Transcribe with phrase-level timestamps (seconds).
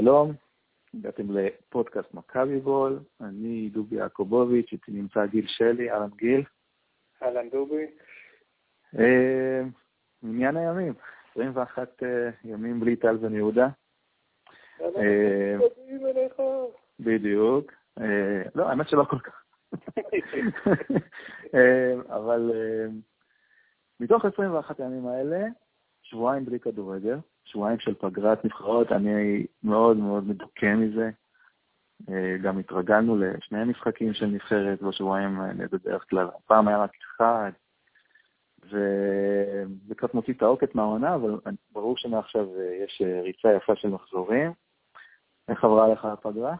[0.00, 0.32] שלום,
[0.94, 6.42] הגעתם לפודקאסט מכבי בול, אני דובי יעקובוביץ', איתי נמצא גיל שלי, אהלן גיל.
[7.22, 7.86] אהלן דובי.
[8.98, 9.62] אה,
[10.22, 10.92] מניין הימים,
[11.32, 13.68] 21 אה, ימים בלי טל בן יהודה.
[14.80, 15.56] אה,
[17.00, 17.72] בדיוק.
[18.54, 19.44] לא, האמת שלא כל כך.
[22.16, 22.52] אבל
[24.00, 25.46] מתוך 21 הימים האלה,
[26.02, 27.16] שבועיים בלי כדורגל,
[27.50, 31.10] שבועיים של פגרת נבחרות, אני מאוד מאוד מדוכא מזה.
[32.08, 36.28] אה, גם התרגלנו לשני משחקים של נבחרת בשבועיים האלה בדרך כלל.
[36.36, 37.50] הפעם היה רק אחד,
[38.64, 41.38] וזה קצת מוציא את העוקת מהעונה, אבל
[41.72, 44.52] ברור שמעכשיו אה, יש אה, ריצה יפה של מחזורים.
[45.48, 46.54] איך עברה לך הפגרה?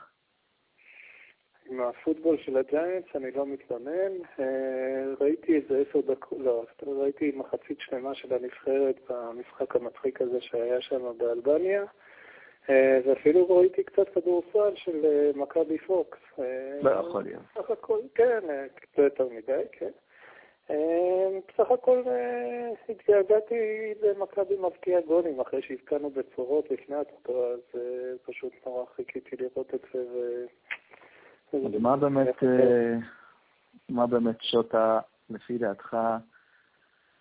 [1.70, 4.12] עם הפוטבול של הג'יינטס אני לא מתלונן.
[4.40, 10.80] אה, ראיתי איזה עשר דקות, לא, ראיתי מחצית שלמה של הנבחרת במשחק המצחיק הזה שהיה
[10.80, 11.84] שם באלבניה.
[12.70, 16.18] אה, ואפילו ראיתי קצת כדורסל של אה, מכבי פוקס.
[16.82, 17.42] לא יכול להיות.
[17.56, 18.40] בסך הכל, כן,
[18.74, 19.90] קצת יותר מדי, כן.
[21.48, 22.02] בסך הכל
[22.88, 27.80] התגעגעתי למכבי מבקיע גולים אחרי שהבקענו בצורות לפני התקופה, אז
[28.24, 30.46] פשוט נורא חיכיתי לראות את זה
[31.54, 32.96] אז מה באמת, אה,
[33.88, 35.96] מה באמת שוטה, לפי דעתך,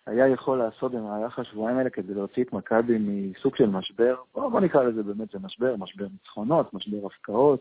[0.06, 4.14] היה יכול לעשות במהלך השבועיים האלה כדי להוציא את מכבי מסוג של משבר?
[4.34, 7.60] בוא, בוא נקרא לזה באמת, זה משבר, משבר ניצחונות, משבר הפקעות.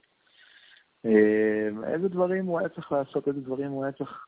[1.05, 4.25] אה, איזה דברים הוא היה צריך לעשות, איזה דברים הוא היה צריך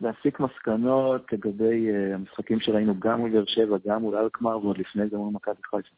[0.00, 5.08] להסיק מסקנות לגבי אה, המשחקים שראינו גם מול באר שבע, גם מול אלקמר, ועוד לפני
[5.08, 5.96] זה מול מכבי חיפה.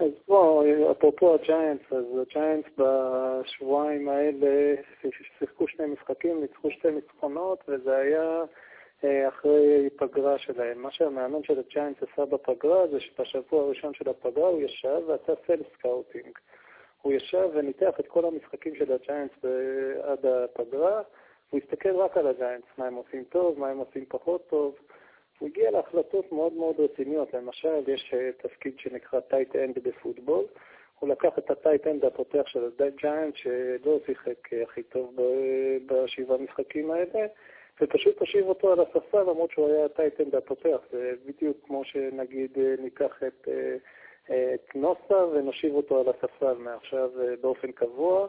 [0.00, 4.74] אז בוא, אפרופו הג'יינטס, אז הג'יינטס בשבועיים האלה
[5.38, 8.44] שיחקו שני משחקים, ניצחו שתי ניצחונות, וזה היה
[9.04, 10.82] אה, אחרי פגרה שלהם.
[10.82, 15.62] מה שהמאמן של הג'יינטס עשה בפגרה זה שבשבוע הראשון של הפגרה הוא ישב ועשה self
[15.72, 16.38] scouting.
[17.02, 19.44] הוא ישב וניתח את כל המשחקים של הג'יינטס
[20.02, 21.02] עד הפגרה,
[21.50, 24.74] הוא הסתכל רק על הג'יינטס, מה הם עושים טוב, מה הם עושים פחות טוב.
[25.38, 27.34] הוא הגיע להחלטות מאוד מאוד רציניות.
[27.34, 30.44] למשל, יש אה, תפקיד שנקרא tight end בפוטבול.
[30.98, 35.16] הוא לקח את ה tight end הפותח של הג'יינט, שלא שיחק אה, הכי טוב
[35.86, 37.26] בשבעה משחקים האלה,
[37.80, 40.78] ופשוט הושיב אותו על הספסל למרות שהוא היה ה tight end הפותח.
[40.90, 43.48] זה בדיוק כמו שנגיד אה, ניקח את,
[44.24, 47.10] את נוסה ונושיב אותו על הספסל מעכשיו
[47.40, 48.28] באופן קבוע.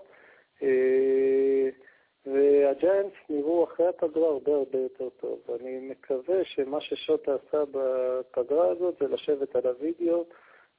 [2.25, 5.39] והג'יינטס נראו אחרי הפגרה הרבה הרבה יותר טוב.
[5.59, 10.25] אני מקווה שמה ששוטה עשה בפגרה הזאת זה לשבת על הוידאו,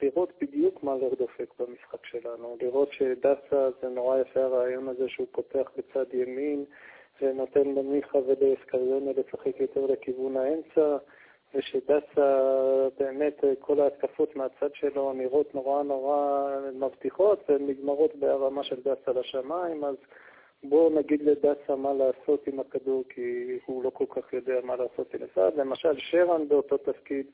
[0.03, 5.27] לראות בדיוק מה לא דופק במשחק שלנו, לראות שדסה, זה נורא יפה הרעיון הזה שהוא
[5.33, 6.65] פותח בצד ימין
[7.23, 10.97] ונותן למיכה ולאסקריונה לשחק יותר לכיוון האמצע,
[11.55, 12.39] ושדסה,
[12.99, 19.85] באמת כל ההתקפות מהצד שלו נראות נורא נורא מבטיחות והן נגמרות בהרמה של דסה לשמיים,
[19.85, 19.97] אז
[20.65, 25.15] בואו נגיד לדסה מה לעשות עם הכדור, כי הוא לא כל כך יודע מה לעשות
[25.15, 25.51] עם אחד.
[25.57, 27.27] למשל, שרן באותו תפקיד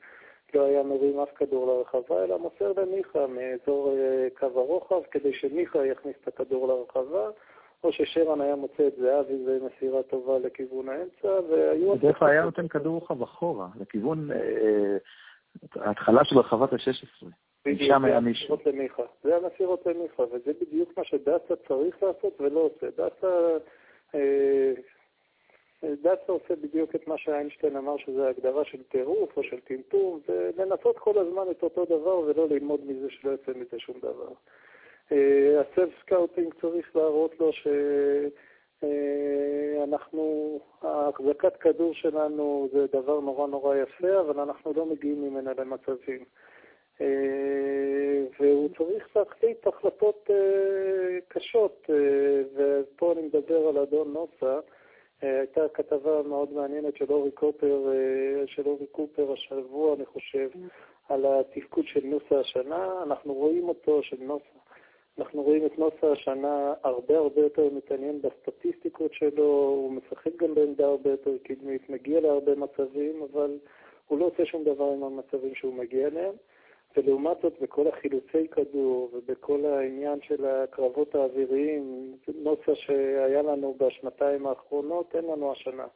[0.53, 5.85] לא היה מרים אף כדור לרחבה, אלא מוסר למיכה מאזור אה, קו הרוחב, כדי שמיכה
[5.85, 7.29] יכניס את הכדור לרחבה,
[7.83, 11.95] או ששרן היה מוצא את זהבי מסירה טובה לכיוון האמצע, והיו...
[11.95, 14.97] בדרך כלל היה נותן כדור רוחב אחורה, לכיוון אה, אה,
[15.85, 17.25] ההתחלה של רחבת ה-16.
[17.87, 18.57] שם היה מישהו.
[19.23, 22.87] זה המסירות למיכה, וזה בדיוק מה שדסה צריך לעשות ולא עושה.
[22.89, 23.57] דסה,
[24.15, 24.73] אה,
[25.83, 30.51] דסה עושה בדיוק את מה שאיינשטיין אמר שזה הגדרה של טירוף או של טמטום, זה
[30.57, 34.29] לנסות כל הזמן את אותו דבר ולא ללמוד מזה שלא יוצא מזה שום דבר.
[35.11, 37.51] אה, ה self scouting צריך להראות לו
[38.83, 45.51] שאנחנו, אה, ההחזקת כדור שלנו זה דבר נורא נורא יפה, אבל אנחנו לא מגיעים ממנה
[45.57, 46.25] למצבים.
[47.01, 54.59] אה, והוא צריך להחליט החלטות אה, קשות, אה, ופה אני מדבר על אדון נוסה.
[55.21, 57.81] הייתה כתבה מאוד מעניינת של אורי קופר,
[58.45, 60.49] של אורי קופר השבוע, אני חושב,
[61.09, 63.03] על התפקוד של נוסה השנה.
[63.03, 64.59] אנחנו רואים אותו, של נוסה.
[65.17, 70.85] אנחנו רואים את נוסה השנה הרבה הרבה יותר מתעניין בסטטיסטיקות שלו, הוא משחק גם בעמדה
[70.85, 73.57] הרבה יותר קדמית, מגיע להרבה מצבים, אבל
[74.07, 76.33] הוא לא עושה שום דבר עם המצבים שהוא מגיע אליהם.
[76.97, 85.15] ולעומת זאת, בכל החילוצי כדור ובכל העניין של הקרבות האוויריים, נוסה שהיה לנו בשנתיים האחרונות,
[85.15, 85.87] אין לנו השנה.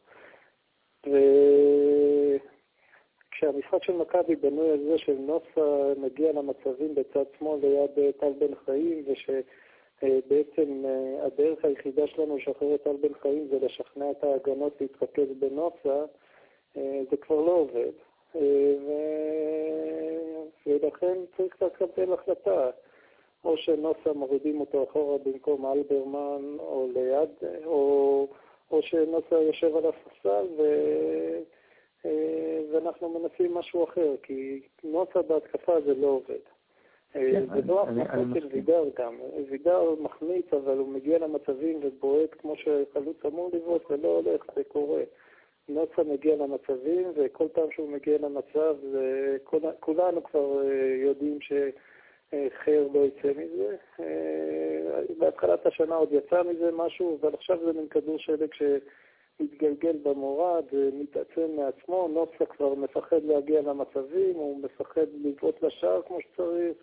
[3.29, 9.03] וכשהמשחק של מכבי בנוי על זה שנוסה מגיע למצבים בצד שמאל ליד טל בן חיים,
[9.07, 10.83] ושבעצם
[11.21, 16.05] הדרך היחידה שלנו לשחרר את טל בן חיים זה לשכנע את ההגנות להתרכז בנוסה,
[17.11, 17.91] זה כבר לא עובד.
[20.65, 22.69] ולכן צריך לקבל החלטה.
[23.43, 27.29] או שנוסה מורידים אותו אחורה במקום אלברמן או ליד,
[27.65, 28.27] או,
[28.71, 30.63] או שנוסה יושב על הספסל ו...
[32.71, 36.39] ואנחנו מנסים משהו אחר, כי נוסה בהתקפה זה לא עובד.
[37.13, 39.15] כן, זה לא ההכנסות של וידר גם.
[39.49, 45.03] וידר מחמיץ, אבל הוא מגיע למצבים ובועט כמו שחלוץ אמור לבעוט, ולא הולך, זה קורה.
[45.69, 48.75] נוצה מגיע למצבים, וכל פעם שהוא מגיע למצב,
[49.79, 53.75] כולנו כבר אה, יודעים שחיר לא יצא מזה.
[53.99, 60.65] אה, בהתחלת השנה עוד יצא מזה משהו, אבל עכשיו זה מין כדור שלג שמתגלגל במורד,
[60.93, 66.77] מתעצם מעצמו, נוצה כבר מפחד להגיע למצבים, הוא מפחד לבעוט לשער כמו שצריך.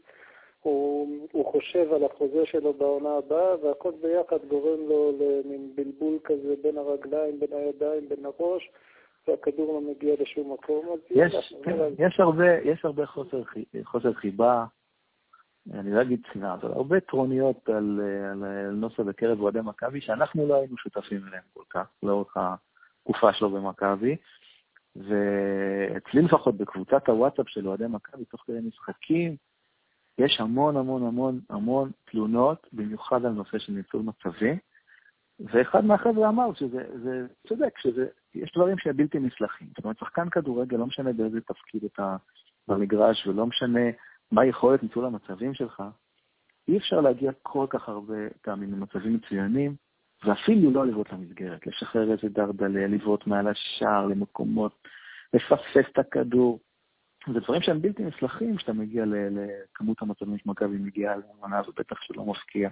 [0.66, 6.54] הוא, הוא חושב על החוזה שלו בעונה הבאה, והכל ביחד גורם לו למין בלבול כזה
[6.62, 8.70] בין הרגליים, בין הידיים, בין הראש,
[9.28, 10.86] והכדור לא מגיע לשום מקום.
[11.10, 13.42] יש, כן, יש הרבה, יש הרבה חוסר,
[13.84, 14.64] חוסר חיבה,
[15.74, 20.46] אני לא אגיד שנאה, אבל הרבה טרוניות על, על, על נוסה בקרב אוהדי מכבי, שאנחנו
[20.46, 24.16] לא היינו שותפים אליהם כל כך, לאורך התקופה שלו במכבי.
[24.96, 29.36] ואצלי לפחות בקבוצת הוואטסאפ של אוהדי מכבי, תוך כדי משחקים,
[30.18, 34.56] יש המון המון המון המון תלונות, במיוחד על נושא של ניצול מצבים,
[35.40, 39.68] ואחד מהחבר'ה אמר שזה זה צודק, שיש דברים שהם בלתי נסלחים.
[39.76, 42.16] זאת אומרת, שחקן כדורגל, לא משנה באיזה תפקיד אתה
[42.68, 43.80] במגרש, ולא משנה
[44.32, 45.82] מה יכולת ניצול המצבים שלך,
[46.68, 49.74] אי אפשר להגיע כל כך הרבה פעמים למצבים מצוינים,
[50.24, 54.72] ואפילו לא לבעוט למסגרת, לשחרר איזה דרדלה, לבעוט מעל השער למקומות,
[55.34, 56.58] לפספס את הכדור.
[57.32, 62.24] זה דברים שהם בלתי נסלחים כשאתה מגיע לכמות המצבים שמכבי מגיעה לעונה הזו, בטח שלא
[62.24, 62.68] מפקיע.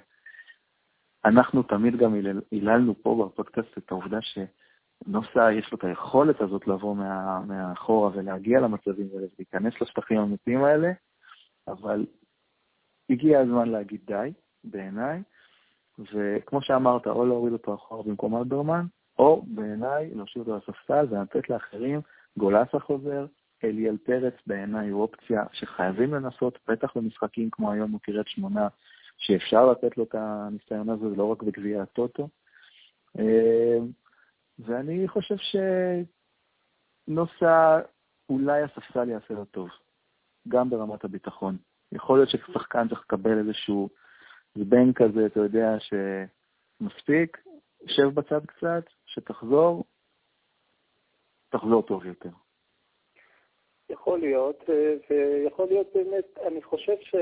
[1.25, 2.15] אנחנו תמיד גם
[2.51, 8.61] היללנו פה בפודקאסט את העובדה שנוסע, יש לו את היכולת הזאת לבוא מה, מאחורה ולהגיע
[8.61, 10.93] למצבים האלה ולהיכנס לשטחים האמיתיים האלה,
[11.69, 12.07] אבל
[13.11, 14.33] הגיע הזמן להגיד די,
[14.65, 15.23] בעיניי,
[15.99, 18.87] וכמו שאמרת, או להוריד אותו אחורה במקום אלברמן,
[19.19, 22.01] או בעיניי להושיב אותו לספסל ולתת לאחרים,
[22.37, 23.27] גולסה חוזר,
[23.65, 28.69] אליאל פרץ בעיניי הוא אופציה שחייבים לנסות, בטח במשחקים כמו היום בקריית שמונה,
[29.19, 32.29] שאפשר לתת לו את הניסיון הזה, ולא רק בגביע הטוטו.
[33.19, 33.79] אה,
[34.59, 35.37] ואני חושב
[37.09, 37.81] שנוסע,
[38.29, 39.69] אולי הספסל יעשה לו טוב,
[40.49, 41.57] גם ברמת הביטחון.
[41.93, 43.89] יכול להיות ששחקן צריך לקבל איזשהו
[44.55, 47.45] זבנג כזה, אתה יודע, שמספיק,
[47.87, 49.85] שב בצד קצת, שתחזור,
[51.49, 52.31] תחזור טוב יותר.
[53.91, 57.15] יכול להיות, אה, ויכול להיות באמת, אני חושב ש,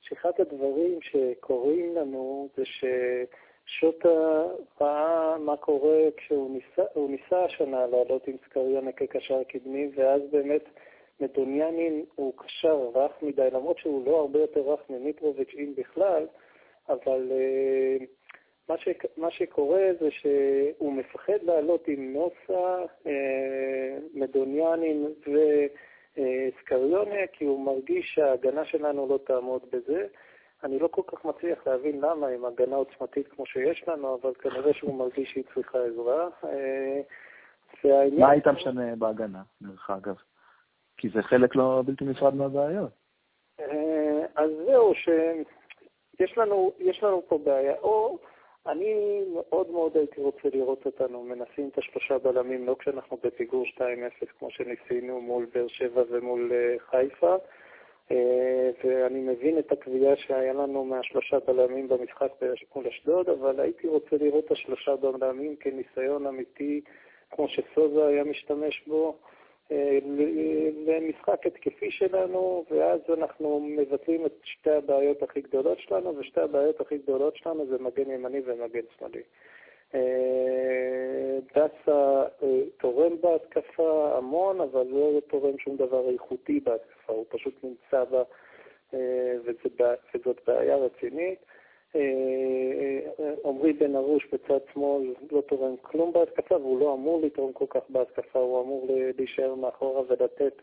[0.00, 4.44] שאחד הדברים שקורים לנו זה ששוטה
[4.80, 10.64] ראה מה קורה כשהוא ניסה, ניסה השנה לעלות עם סקריונה כקשר קדמי, ואז באמת
[11.20, 16.26] מדוניאנין הוא קשר רך מדי, למרות שהוא לא הרבה יותר רך ממיטרוביץ' אם בכלל,
[16.88, 18.04] אבל uh,
[18.68, 22.84] מה, ש, מה שקורה זה שהוא מפחד לעלות עם נוסה.
[26.18, 30.06] אה, סקריונה, כי הוא מרגיש שההגנה שלנו לא תעמוד בזה.
[30.64, 34.74] אני לא כל כך מצליח להבין למה, עם הגנה עוצמתית כמו שיש לנו, אבל כנראה
[34.74, 36.28] שהוא מרגיש שהיא צריכה עזרה.
[36.44, 37.00] אה,
[38.18, 40.16] מה היית משנה בהגנה, דרך אגב?
[40.96, 42.90] כי זה חלק לא בלתי נפרד מהבעיות.
[43.60, 47.74] אה, אז זהו, שיש לנו, לנו פה בעיה.
[47.78, 48.18] או
[48.68, 53.80] אני מאוד מאוד הייתי רוצה לראות אותנו מנסים את השלושה בלמים, לא כשאנחנו בפיגור 2-0
[54.38, 57.36] כמו שניסינו מול באר שבע ומול אה, חיפה,
[58.10, 62.32] אה, ואני מבין את הקביעה שהיה לנו מהשלושה בלמים במשחק
[62.76, 66.80] מול אשדוד, אבל הייתי רוצה לראות את השלושה בלמים כניסיון אמיתי,
[67.30, 69.16] כמו שסוזה היה משתמש בו.
[70.86, 76.98] למשחק התקפי שלנו, ואז אנחנו מבטלים את שתי הבעיות הכי גדולות שלנו, ושתי הבעיות הכי
[76.98, 79.22] גדולות שלנו זה מגן ימני ומגן שמאלי.
[79.94, 87.54] אה, דסה אה, תורם בהתקפה המון, אבל לא תורם שום דבר איכותי בהתקפה, הוא פשוט
[87.64, 88.22] נמצא בה,
[88.94, 91.38] אה, וזאת בעיה רצינית.
[93.44, 97.80] עמרי בן ארוש בצד שמאל לא תורם כלום בהתקפה, והוא לא אמור לתרום כל כך
[97.88, 98.86] בהתקפה, הוא אמור
[99.18, 100.62] להישאר מאחורה ולתת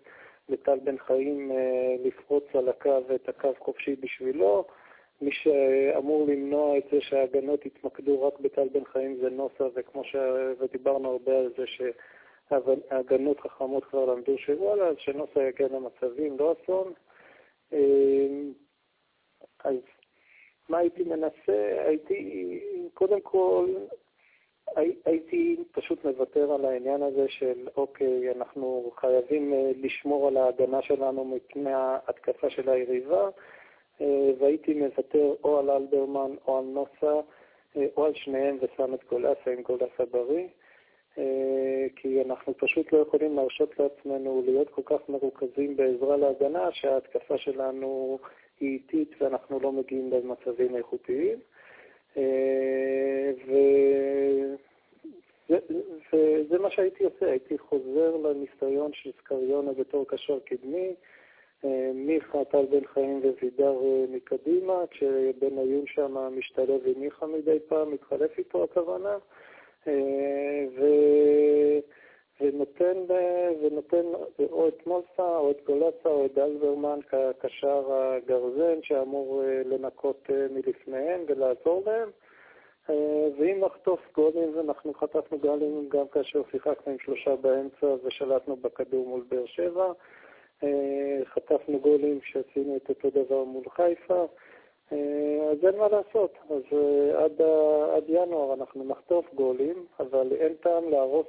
[0.49, 4.65] לטל בן חיים אה, לפרוץ על הקו את הקו חופשי בשבילו.
[5.21, 10.15] מי שאמור למנוע את זה שההגנות יתמקדו רק בטל בן חיים זה נוסה, וכמו ש...
[10.59, 16.93] ודיברנו הרבה על זה שההגנות חכמות כבר למדו שוואלה, אז שנוסה יגיע למצבים, לא אסון.
[17.73, 17.79] אה,
[19.63, 19.75] אז
[20.69, 21.83] מה הייתי מנסה?
[21.87, 22.59] הייתי,
[22.93, 23.65] קודם כל,
[25.05, 31.25] הייתי פשוט מוותר על העניין הזה של, אוקיי, אנחנו חייבים אה, לשמור על ההגנה שלנו
[31.25, 33.29] מפני ההתקפה של היריבה,
[34.39, 37.21] והייתי מוותר או על אלברמן או על נוסה,
[37.97, 40.47] או על שניהם ושם את גולסה עם גולסה בריא.
[41.95, 48.19] כי אנחנו פשוט לא יכולים להרשות לעצמנו להיות כל כך מרוכזים בעזרה להגנה, שההתקפה שלנו
[48.59, 51.39] היא איטית ואנחנו לא מגיעים למצבים איכותיים.
[56.13, 60.93] וזה מה שהייתי עושה, הייתי חוזר לניסיון של סקריונה בתור קשר קדמי,
[61.93, 68.63] מיכה, טל בן חיים ווידר מקדימה, כשבניון שם משתלב עם מיכה מדי פעם, מתחלף איתו
[68.63, 69.17] הכוונה.
[70.77, 70.85] ו...
[72.41, 72.97] ונותן,
[73.61, 74.05] ונותן
[74.51, 81.83] או את מולסה או את גולסה או את דלברמן כקשר הגרזן שאמור לנקות מלפניהם ולעזור
[81.85, 82.09] להם.
[83.37, 89.23] ואם נחטוף גולים, ואנחנו חטפנו גולים גם כאשר שיחקנו עם שלושה באמצע ושלטנו בכדור מול
[89.29, 89.91] באר שבע.
[91.25, 94.25] חטפנו גולים כשעשינו את אותו דבר מול חיפה.
[94.91, 96.37] אה, אז אין מה לעשות.
[96.49, 97.41] אז אה, עד,
[97.95, 101.27] עד ינואר אנחנו נחטוף גולים, אבל אין טעם להרוס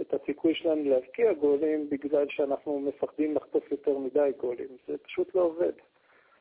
[0.00, 4.68] את הסיכוי שלנו להבקיע גולים בגלל שאנחנו מפחדים לחטוף יותר מדי גולים.
[4.88, 5.72] זה פשוט לא עובד.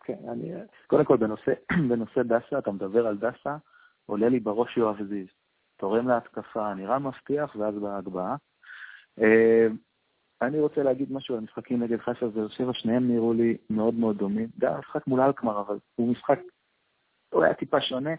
[0.04, 0.52] כן, אני,
[0.88, 1.54] קודם כל בנושא,
[1.90, 3.58] בנושא דסה, אתה מדבר על דסה,
[4.06, 5.28] עולה לי בראש יואב זיז.
[5.78, 8.36] תורם להתקפה, נראה מבטיח, ואז בהגבהה.
[9.22, 9.68] אה,
[10.42, 14.18] אני רוצה להגיד משהו על המשחקים נגד חיפה ובאר שבע, שניהם נראו לי מאוד מאוד
[14.18, 14.48] דומים.
[14.60, 16.40] גם המשחק מול אלקמר, אבל הוא משחק,
[17.34, 18.12] הוא היה טיפה שונה.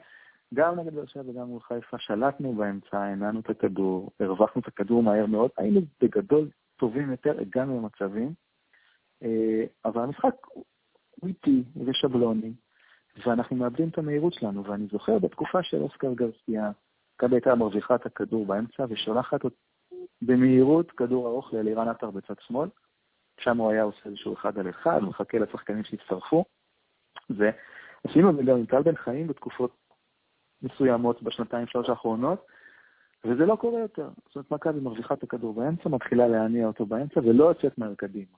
[0.54, 5.02] גם נגד באר שבע וגם מול חיפה שלטנו באמצע, הנענו את הכדור, הרווחנו את הכדור
[5.02, 8.32] מהר מאוד, היינו בגדול טובים יותר, הגענו למצבים,
[9.22, 10.34] אה, אבל המשחק
[11.10, 12.52] הוא איטי ושבלוני,
[13.26, 16.70] ואנחנו מאבדים את המהירות שלנו, ואני זוכר בתקופה של אוסקר גרסיה,
[17.14, 19.40] מכבי הייתה מרוויחה את הכדור באמצע ושולחת
[20.22, 22.68] במהירות כדור ארוך לאלירן עטר בצד שמאל,
[23.40, 26.44] שם הוא היה עושה איזשהו אחד על אחד, מחכה לשחקנים שיצטרפו,
[27.30, 29.83] ועשינו את זה גם עם טל בן חיים בתקופות
[30.64, 32.46] מסוימות בשנתיים שלוש האחרונות,
[33.24, 34.08] וזה לא קורה יותר.
[34.26, 38.36] זאת אומרת, מכבי מרוויחה את הכדור באמצע, מתחילה להניע אותו באמצע ולא יוצאת מהר קדימה.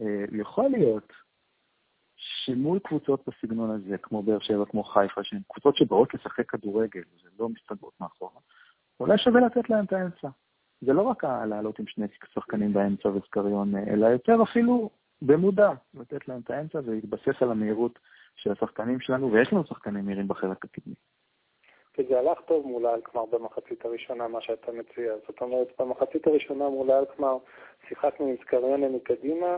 [0.00, 1.12] אה, יכול להיות
[2.16, 7.28] שמול קבוצות בסגנון הזה, כמו באר שבע, כמו חיפה, שהן קבוצות שבאות לשחק כדורגל, זה
[7.38, 8.40] לא מסתדרות מאחורה,
[9.00, 10.28] אולי שווה לתת להן את האמצע.
[10.80, 14.90] זה לא רק לעלות עם שני שחקנים באמצע וסקריון, אלא יותר אפילו
[15.22, 17.98] במודע, לתת להם את האמצע ולהתבסס על המהירות
[18.36, 20.94] של השחקנים שלנו, ויש לנו שחקנים מהירים בחלק הקדמי.
[21.94, 25.12] כי זה הלך טוב מול האלקמר במחצית הראשונה, מה שאתה מציע.
[25.26, 27.36] זאת אומרת, במחצית הראשונה מול האלקמר
[27.88, 29.56] שיחקנו עם סקריון מקדימה,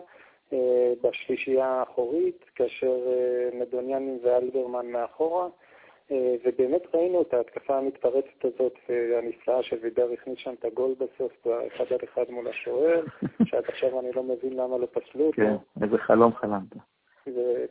[0.53, 5.49] אה, בשלישייה האחורית, כאשר אה, מדוניאנים ואלברמן מאחורה.
[6.11, 11.85] אה, ובאמת ראינו את ההתקפה המתפרצת הזאת והנפלאה שווידר הכניס שם את הגול בסוף, באחד
[11.91, 13.05] על אחד מול השוער,
[13.47, 15.37] שעד עכשיו אני לא מבין למה לא פסלו אותו.
[15.37, 16.94] כן, איזה חלום חלמת.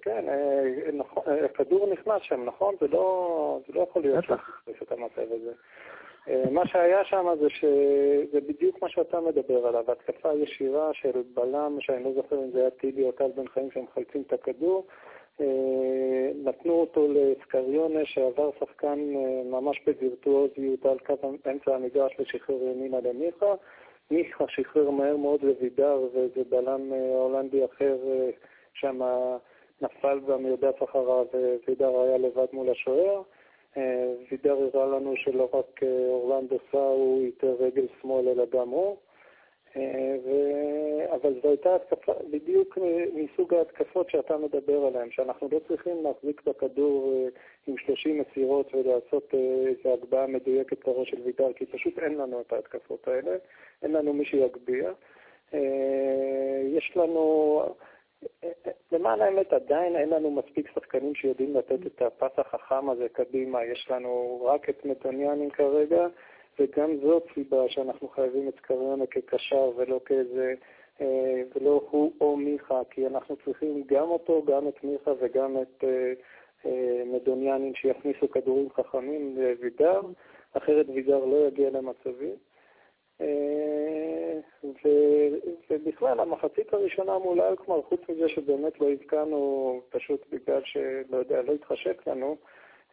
[0.01, 2.75] כן, אה, נכון, אה, הכדור נכנס שם, נכון?
[2.81, 4.25] זה לא, זה לא יכול להיות
[4.81, 5.51] את המצב הזה.
[6.51, 12.03] מה שהיה שם זה שזה בדיוק מה שאתה מדבר עליו, התקפה ישירה של בלם, שאני
[12.03, 14.85] לא זוכר אם זה היה טיבי או טל בן חיים שמחלצים את הכדור,
[15.41, 18.99] אה, נתנו אותו לסקריונה שעבר שחקן
[19.45, 21.13] ממש בווירטואוזיות על קו
[21.51, 23.53] אמצע המגרש ושחרר ימינה למיכה.
[24.11, 27.97] מיכה שחרר מהר מאוד לוידר ואיזה בלם הולנדי אחר
[28.73, 28.99] שם
[29.81, 31.25] נפל במרדף אחריו
[31.67, 33.21] ווידר היה לבד מול השוער.
[34.31, 38.97] וידר הראה לנו שלא רק אורלנדו סא הוא יותר רגל שמאל אלא גם הוא.
[40.25, 40.29] ו...
[41.15, 42.77] אבל זו הייתה התקפה בדיוק
[43.13, 47.27] מסוג ההתקפות שאתה מדבר עליהן, שאנחנו לא צריכים להחזיק בכדור אה,
[47.67, 52.41] עם 30 מסירות ולעשות אה, איזו הגבהה מדויקת לראש של וידר, כי פשוט אין לנו
[52.41, 53.35] את ההתקפות האלה,
[53.81, 54.91] אין לנו מי שיגביה.
[55.53, 57.61] אה, יש לנו,
[58.91, 63.87] למען האמת עדיין אין לנו מספיק שחקנים שיודעים לתת את הפס החכם הזה קדימה, יש
[63.91, 66.07] לנו רק את מטוניאנים כרגע.
[66.59, 70.53] וגם זאת סיבה שאנחנו חייבים את קריונה כקשר ולא כאיזה,
[71.01, 75.83] אה, ולא הוא או מיכה, כי אנחנו צריכים גם אותו, גם את מיכה וגם את
[75.83, 76.13] אה,
[76.65, 80.01] אה, מדוניאנים שיכניסו כדורים חכמים לוידר,
[80.53, 82.35] אחרת וידר לא יגיע למצבים.
[84.63, 84.89] ו,
[85.69, 91.53] ובכלל, המחצית הראשונה מול אלקמר, חוץ מזה שבאמת לא הבקענו, פשוט בגלל שלא יודע, לא
[91.53, 92.37] התחשק לנו,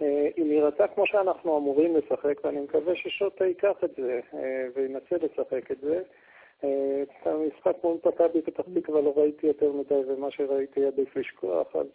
[0.03, 5.17] אה, היא נראתה כמו שאנחנו אמורים לשחק, ואני מקווה ששוטה ייקח את זה אה, וינסה
[5.17, 6.03] לשחק את זה.
[6.65, 11.87] אה, המשחק מול מכבי פתח תקווה לא ראיתי יותר מדי, ומה שראיתי עדיף לשכוח, אז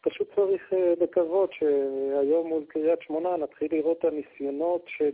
[0.00, 5.12] פשוט צריך לקוות שהיום מול קריית שמונה נתחיל לראות את הניסיונות של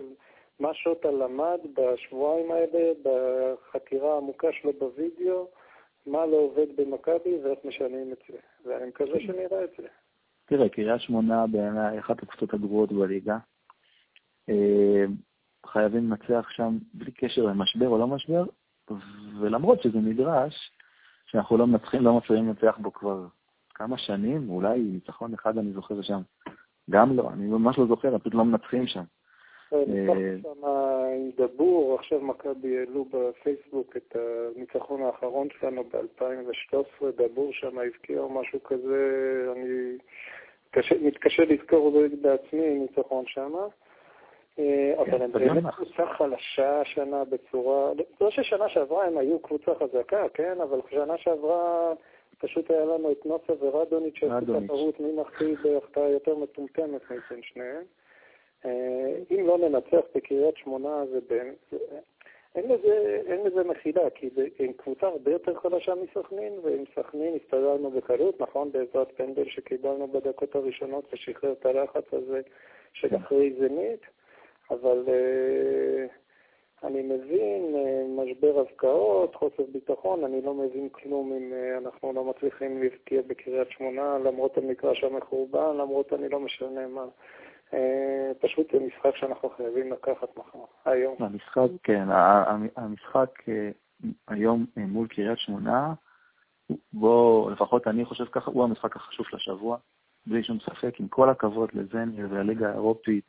[0.60, 5.48] מה שוטה למד בשבועיים האלה, בחקירה העמוקה שלו בווידאו,
[6.06, 9.86] מה לא עובד במכבי ואיך משנים את זה, ואני מקווה שנראה את זה.
[10.46, 13.38] תראה, קריית שמונה בעיניי אחת הקבוצות הגרועות בליגה.
[15.66, 18.44] חייבים לנצח שם בלי קשר למשבר או לא משבר,
[19.40, 20.72] ולמרות שזה נדרש,
[21.26, 23.26] שאנחנו לא מנצחים, לא מצליחים לנצח בו כבר
[23.74, 26.20] כמה שנים, אולי ניצחון אחד אני זוכר שם.
[26.90, 29.04] גם לא, אני ממש לא זוכר, פשוט לא מנצחים שם.
[29.72, 29.84] אה,
[30.42, 30.64] שם
[31.14, 34.16] עם דבור, עכשיו מכבי העלו בפייסבוק את
[34.56, 39.96] הניצחון האחרון שלנו ב-2013, דבור שם הבקיע או משהו כזה, אני
[41.02, 43.54] מתקשה לזכור בעצמי ניצחון שם.
[44.58, 49.72] אה, אבל כן, הם באמת קבוצה חלשה השנה בצורה, לא ששנה שעברה הם היו קבוצה
[49.74, 51.92] חזקה, כן, אבל שנה שעברה
[52.38, 57.82] פשוט היה לנו את נוסה ורדוניץ' שעשו תחרות מי מחטיא בהחטאה יותר מטומטמת מבין שניהם.
[58.64, 61.82] אה, אם לא ננצח בקריית שמונה, זה באמת...
[62.54, 67.90] אין לזה, אין לזה מחילה, כי עם קבוצה הרבה יותר חלשה מסכנין, ועם סכנין הסתדרנו
[67.90, 72.40] בקלות, נכון, בעזרת פנדל שקיבלנו בדקות הראשונות ושחרר את הלחץ הזה
[72.92, 74.00] של אחרי זנית,
[74.70, 81.78] אבל uh, אני מבין uh, משבר הבקעות, חוסר ביטחון, אני לא מבין כלום אם uh,
[81.78, 87.06] אנחנו לא מצליחים להבקיע בקריית שמונה, למרות המגרש המחורבן, למרות אני לא משנה מה.
[87.74, 91.16] אה, פשוט זה משחק שאנחנו חייבים לקחת מחר, היום.
[91.18, 92.08] המשחק, כן,
[92.76, 93.70] המשחק אה,
[94.28, 95.94] היום אה, מול קריית שמונה,
[96.92, 99.76] בו, לפחות אני חושב ככה, הוא המשחק החשוב של השבוע,
[100.26, 103.24] בלי שום ספק, עם כל הכבוד לזניה והליגה האירופית.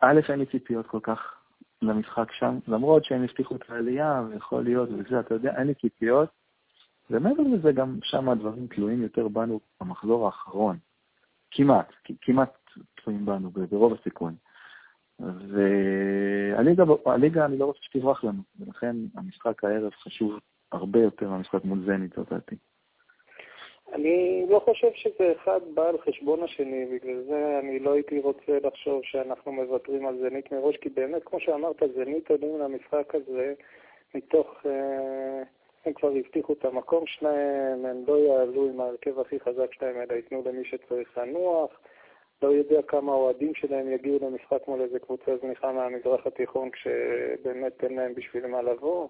[0.00, 1.34] א', אין לי ציפיות כל כך
[1.82, 6.28] למשחק שם, למרות שהם הבטיחו את העלייה, ויכול להיות, וזה, אתה יודע, אין לי ציפיות.
[7.10, 10.76] ומעבר לזה, גם שם הדברים תלויים יותר בנו במחזור האחרון.
[11.54, 12.58] כמעט, כמעט
[12.94, 14.34] תלויים בנו, ברוב הסיכון.
[15.20, 20.38] והליגה, אני לא רוצה שתברח לנו, ולכן המשחק הערב חשוב
[20.72, 22.56] הרבה יותר מהמשחק מול זנית, זאת דעתי.
[23.92, 28.58] אני לא חושב שזה אחד בא על חשבון השני, בגלל זה אני לא הייתי רוצה
[28.64, 33.54] לחשוב שאנחנו מוותרים על זנית מראש, כי באמת, כמו שאמרת, זנית עולים למשחק הזה
[34.14, 34.66] מתוך...
[34.66, 35.42] אה,
[35.84, 40.14] הם כבר הבטיחו את המקום שלהם, הם לא יעלו עם ההרכב הכי חזק שלהם, אלא
[40.14, 41.80] ייתנו למי שצריך לנוח.
[42.42, 47.96] לא יודע כמה אוהדים שלהם יגיעו למשחק מול איזה קבוצה זניחה מהמזרח התיכון, כשבאמת אין
[47.96, 49.08] להם בשביל מה לבוא.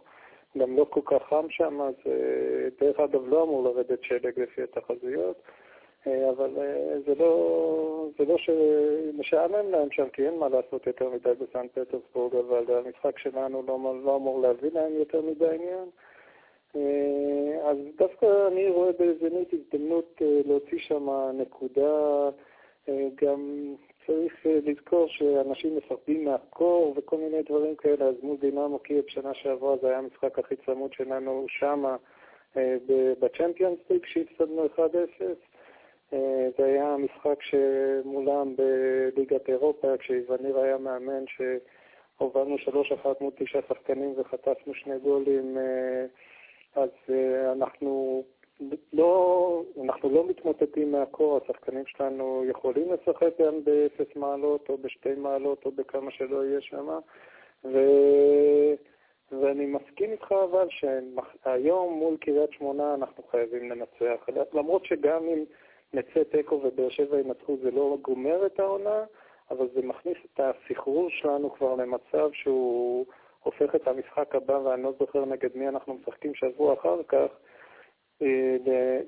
[0.59, 4.63] גם לא כל כך חם שם, אז אה, דרך אגב לא אמור לרדת שלג לפי
[4.63, 5.43] התחזיות,
[6.07, 11.11] אה, אבל אה, זה לא, זה לא שמשעמם להם שם, כי אין מה לעשות יותר
[11.11, 15.89] מדי בסן פטרסבורג, אבל המשחק שלנו לא, לא אמור להביא להם יותר מדי עניין.
[16.77, 22.29] אה, אז דווקא אני רואה בזנית הזדמנות אה, להוציא שם נקודה,
[22.89, 23.75] אה, גם
[24.07, 29.77] צריך לזכור שאנשים מפחדים מהקור וכל מיני דברים כאלה, אז מול דינמו קייב שנה שעברה
[29.77, 31.97] זה היה המשחק הכי צמוד שלנו שמה
[33.21, 34.81] בצ'מפיונס ליג שהפסדנו 1-0.
[36.59, 44.75] זה היה משחק שמולם בליגת אירופה, כשאיווניר היה מאמן שהובלנו 3-1 מול תשעה שחקנים וחטפנו
[44.75, 45.57] שני גולים
[46.75, 48.23] אז uh, אנחנו
[48.93, 55.67] לא, אנחנו לא מתמוטטים מהקור, השחקנים שלנו יכולים לשחק גם באפס מעלות או בשתי מעלות
[55.67, 56.89] או בכמה שלא יהיה שם,
[57.65, 57.79] ו...
[59.33, 65.45] ואני מסכים איתך אבל שהיום מול קריית שמונה אנחנו חייבים לנצח, למרות שגם אם
[65.93, 69.05] נצא תיקו ובאר שבע ינצחו זה לא גומר את העונה,
[69.51, 73.07] אבל זה מכניס את הסחרור שלנו כבר למצב שהוא...
[73.45, 77.29] הופך את המשחק הבא, ואני לא זוכר נגד מי אנחנו משחקים שבוע אחר כך,
[78.23, 78.57] אה,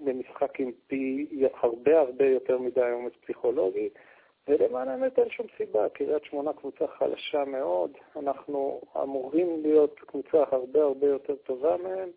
[0.06, 1.26] למשחק עם פי
[1.60, 3.88] הרבה הרבה יותר מדי עומס פסיכולוגי,
[4.48, 10.82] ולמען האמת אין שום סיבה, קריית שמונה קבוצה חלשה מאוד, אנחנו אמורים להיות קבוצה הרבה
[10.82, 12.08] הרבה יותר טובה מהם,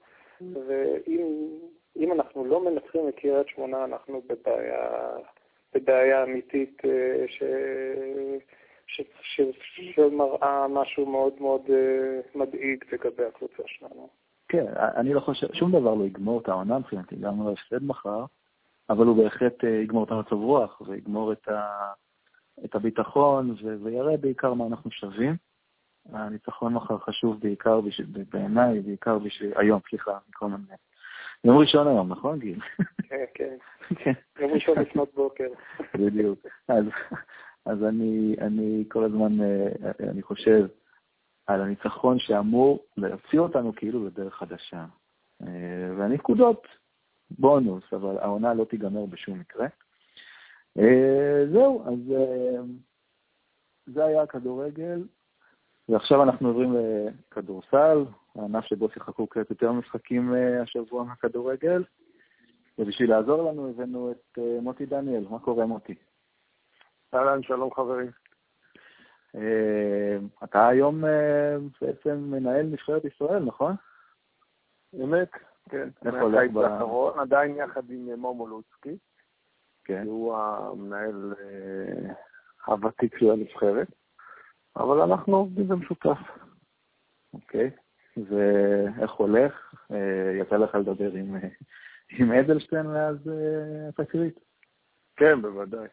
[0.67, 5.11] ואם אנחנו לא מנצחים את קריית שמונה, אנחנו בבעיה,
[5.73, 7.43] בבעיה אמיתית אה, ש...
[9.21, 14.09] שמראה משהו מאוד מאוד אה, מדאיג לגבי הקבוצה שלנו.
[14.47, 18.25] כן, אני לא חושב, שום דבר לא יגמור את העונה מבחינתי, גם לא הפסד מחר,
[18.89, 21.91] אבל הוא בהחלט אה, יגמור את המצב רוח ויגמור את, ה,
[22.65, 25.35] את הביטחון ו, ויראה בעיקר מה אנחנו שווים.
[26.13, 27.79] הניצחון מחר חשוב בעיקר
[28.29, 30.75] בעיניי, בעיקר בשביל, היום, סליחה, כל מיני.
[31.43, 32.59] יום ראשון היום, נכון, גיל?
[33.09, 33.55] כן, כן.
[33.95, 34.13] כן.
[34.39, 35.47] יום ראשון לפנות בוקר.
[35.93, 36.39] בדיוק.
[36.67, 36.85] אז
[37.65, 40.67] אז אני, אני כל הזמן, אה, אני חושב
[41.47, 44.85] על הניצחון שאמור להוציא אותנו כאילו לדרך חדשה.
[45.41, 46.67] אה, והנקודות
[47.31, 49.67] בונוס, אבל העונה לא תיגמר בשום מקרה.
[50.79, 51.99] אה, זהו, אז
[53.85, 55.03] זה היה הכדורגל.
[55.89, 61.83] ועכשיו אנחנו עוברים לכדורסל, הענף שבו שיחקו קצת יותר משחקים השבוע מהכדורגל,
[62.79, 65.25] ובשביל לעזור לנו הבאנו את מוטי דניאל.
[65.29, 65.95] מה קורה, מוטי?
[67.13, 68.11] אהלן, שלום חברים.
[70.43, 71.03] אתה היום
[71.81, 73.75] בעצם מנהל נבחרת ישראל, נכון?
[75.03, 75.29] אמת,
[75.69, 75.89] כן.
[76.05, 76.57] איך הולך ב...
[76.57, 78.97] האחרון, עדיין יחד עם מומו לוצקי.
[79.89, 80.03] כן.
[80.03, 82.13] שהוא המנהל אה,
[82.65, 83.87] הוותיק של הנבחרת,
[84.75, 86.17] אבל אנחנו עובדים במשותף.
[87.33, 87.71] אוקיי.
[88.17, 89.73] ואיך הולך?
[89.91, 91.47] אה, יצא לך לדבר עם, אה,
[92.09, 93.15] עם אדלשטיין מאז
[93.89, 94.39] התקרית?
[95.15, 95.87] כן, בוודאי.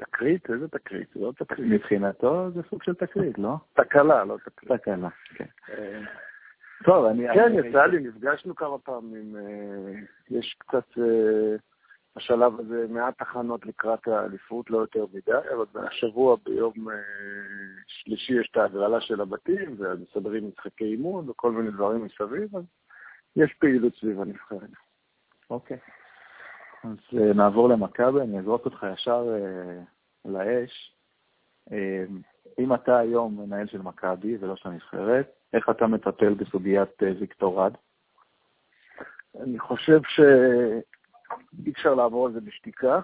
[0.00, 0.50] תקרית?
[0.50, 1.08] איזה תקרית?
[1.14, 1.70] זה לא תקרית.
[1.70, 3.56] מבחינתו זה סוג של תקרית, לא?
[3.72, 4.80] תקלה, לא תקרית.
[4.80, 5.44] תקלה, כן.
[6.84, 7.26] טוב, אני...
[7.34, 9.36] כן, יצא לי, נפגשנו כמה פעמים.
[10.30, 10.98] יש קצת
[12.16, 16.94] בשלב הזה מעט תחנות לקראת האליפות, לא יותר מדי, אבל השבוע ביום אה,
[17.86, 22.64] שלישי יש את ההגרלה של הבתים, ומסדרים משחקי אימון וכל מיני דברים מסביב, אז
[23.36, 24.70] יש פעילות סביב הנבחרת.
[25.50, 25.78] אוקיי.
[26.84, 30.94] אז uh, נעבור למכבי, אני אזרוק אותך ישר uh, לאש.
[31.68, 31.72] Uh,
[32.58, 37.72] אם אתה היום מנהל של מכבי ולא של הנבחרת, איך אתה מטפל בסוגיית ויקטור רד?
[39.40, 40.20] אני חושב ש...
[41.66, 43.00] אי אפשר לעבור על זה בשתיקה,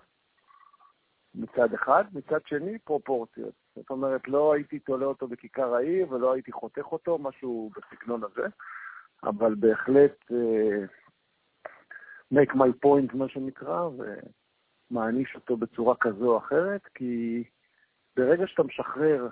[1.34, 2.04] מצד אחד.
[2.12, 3.54] מצד שני, פרופורציות.
[3.76, 8.46] זאת אומרת, לא הייתי תולה אותו בכיכר העיר ולא הייתי חותך אותו, משהו בסגנון הזה,
[9.24, 10.34] אבל בהחלט uh,
[12.32, 13.88] make my point, מה שנקרא,
[14.90, 17.44] ומעניש אותו בצורה כזו או אחרת, כי
[18.16, 19.28] ברגע שאתה משחרר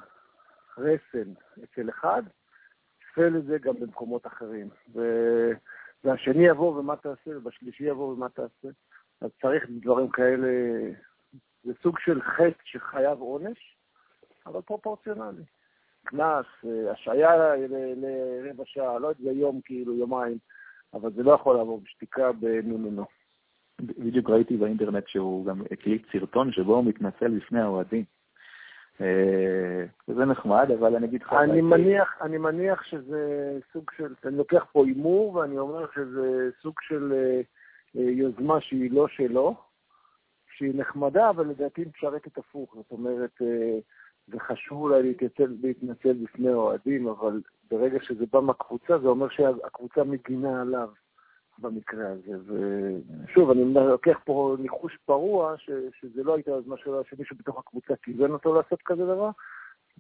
[0.79, 1.33] רסן
[1.65, 2.23] אצל אחד,
[3.01, 4.69] תפעל את זה גם במקומות אחרים.
[4.95, 5.01] ו...
[6.05, 8.69] והשני יבוא ומה תעשה, ובשלישי יבוא ומה תעשה.
[9.21, 10.49] אז צריך דברים כאלה,
[11.65, 13.77] זה סוג של חטא שחייב עונש,
[14.47, 15.43] אבל פרופורציונלי.
[16.05, 17.57] קנס, אה, השעיה
[17.97, 20.39] לרבע שעה, לא יודע, יום כאילו, יומיים,
[20.95, 23.05] אבל זה לא יכול לעבור בשתיקה בנו-נו-נו.
[23.81, 28.05] בדיוק ראיתי באינטרנט שהוא גם הקליט סרטון שבו הוא מתנצל בפני האוהדים.
[29.01, 31.33] אה, זה נחמד, אבל אני אגיד לך...
[31.33, 36.75] אני מניח, אני מניח שזה סוג של, אני לוקח פה הימור ואני אומר שזה סוג
[36.81, 37.41] של אה,
[37.97, 39.55] אה, יוזמה שהיא לא שלו,
[40.57, 42.75] שהיא נחמדה, אבל לדעתי משרתת הפוך.
[42.75, 43.43] זאת אומרת,
[44.39, 50.61] חשוב אולי להתייצב, להתנצל בפני אוהדים, אבל ברגע שזה בא מהקבוצה, זה אומר שהקבוצה מגינה
[50.61, 50.89] עליו.
[51.59, 52.53] במקרה הזה.
[53.25, 57.95] ושוב, אני לוקח פה ניחוש פרוע, ש, שזה לא הייתה יוזמה שלו, שמישהו בתוך הקבוצה
[58.03, 59.31] כיוון אותו לעשות כזה דבר,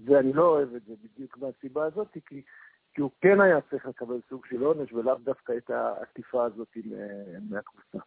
[0.04, 2.42] ואני לא אוהב את זה בדיוק מהסיבה הזאת, כי,
[2.94, 6.76] כי הוא כן היה צריך לקבל סוג של עונש, ולאו דווקא את העטיפה הזאת
[7.50, 7.98] מהקבוצה.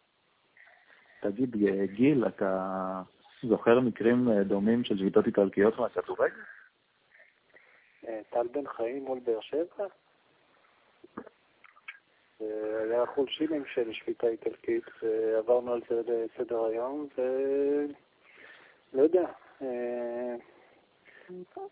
[1.20, 1.56] תגיד,
[1.94, 3.02] גיל, אתה
[3.42, 6.34] זוכר מקרים דומים של שביתות איטלקיות מהכדורגל?
[8.30, 9.86] טל בן חיים מול באר שבע?
[12.40, 19.28] היה חולשינים של שביתה איטלקית, ועברנו על זה לסדר היום, ולא יודע.
[19.62, 20.36] אה,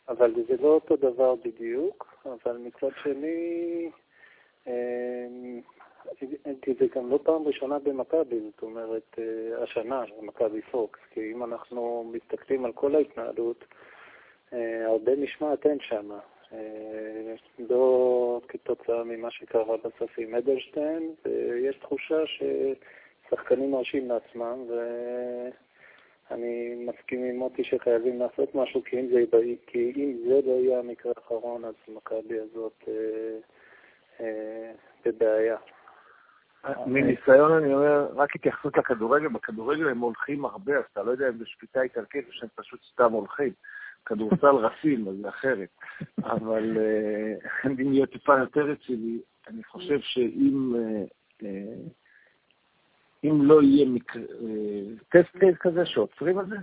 [0.09, 3.91] אבל זה לא אותו דבר בדיוק, אבל מצד שני,
[6.47, 11.45] אה, זה גם לא פעם ראשונה במכבי, זאת אומרת, אה, השנה, במכבי פוקס, כי אם
[11.45, 13.65] אנחנו מסתכלים על כל ההתנהלות,
[14.87, 16.11] הרבה משמעת אין שם.
[16.53, 24.65] אה, לא כתוצאה ממה שקרה בסוף עם אדלשטיין, ויש תחושה ששחקנים מרשים לעצמם,
[26.31, 30.79] ואני מסכים עם מוטי שחייבים לעשות משהו, כי אם זה, כי אם זה לא יהיה
[30.79, 32.95] המקרה האחרון, אז מכבי הזאת אה,
[34.21, 34.73] אה,
[35.05, 35.57] בבעיה.
[36.87, 41.39] מניסיון אני אומר, רק התייחסות לכדורגל, בכדורגל הם הולכים הרבה, אז אתה לא יודע אם
[41.39, 43.53] זה שפיטה איטלקית או שהם פשוט סתם הולכים.
[44.07, 45.69] כדורסל רסים, אז זה אחרת.
[46.35, 46.79] אבל
[47.67, 51.05] אם אה, להיות טיפה יותר רציני, אני חושב שאם אה,
[51.43, 51.75] אה,
[53.25, 53.87] אם לא יהיה
[55.09, 56.57] טסט קייס כזה שעוצרים את זה,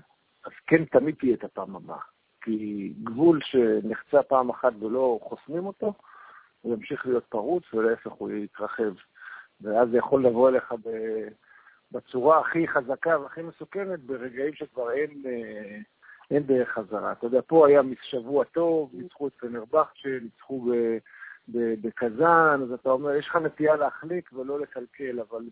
[0.46, 2.00] אז כן תמיד תהיה את הפעם הבאה.
[2.42, 5.94] כי גבול שנחצה פעם אחת ולא חוסמים אותו,
[6.62, 8.94] הוא ימשיך להיות פרוץ, ולהפך הוא יתרחב.
[9.62, 10.74] ואז זה יכול לבוא אליך
[11.92, 15.24] בצורה הכי חזקה והכי מסוכנת ברגעים שכבר אין...
[16.32, 17.12] אין דרך חזרה.
[17.12, 20.72] אתה יודע, פה היה שבוע טוב, ניצחו את פנרבכצ'ה, ניצחו
[21.48, 25.44] בקזאן, אז אתה אומר, יש לך נטייה להחליק ולא לקלקל, אבל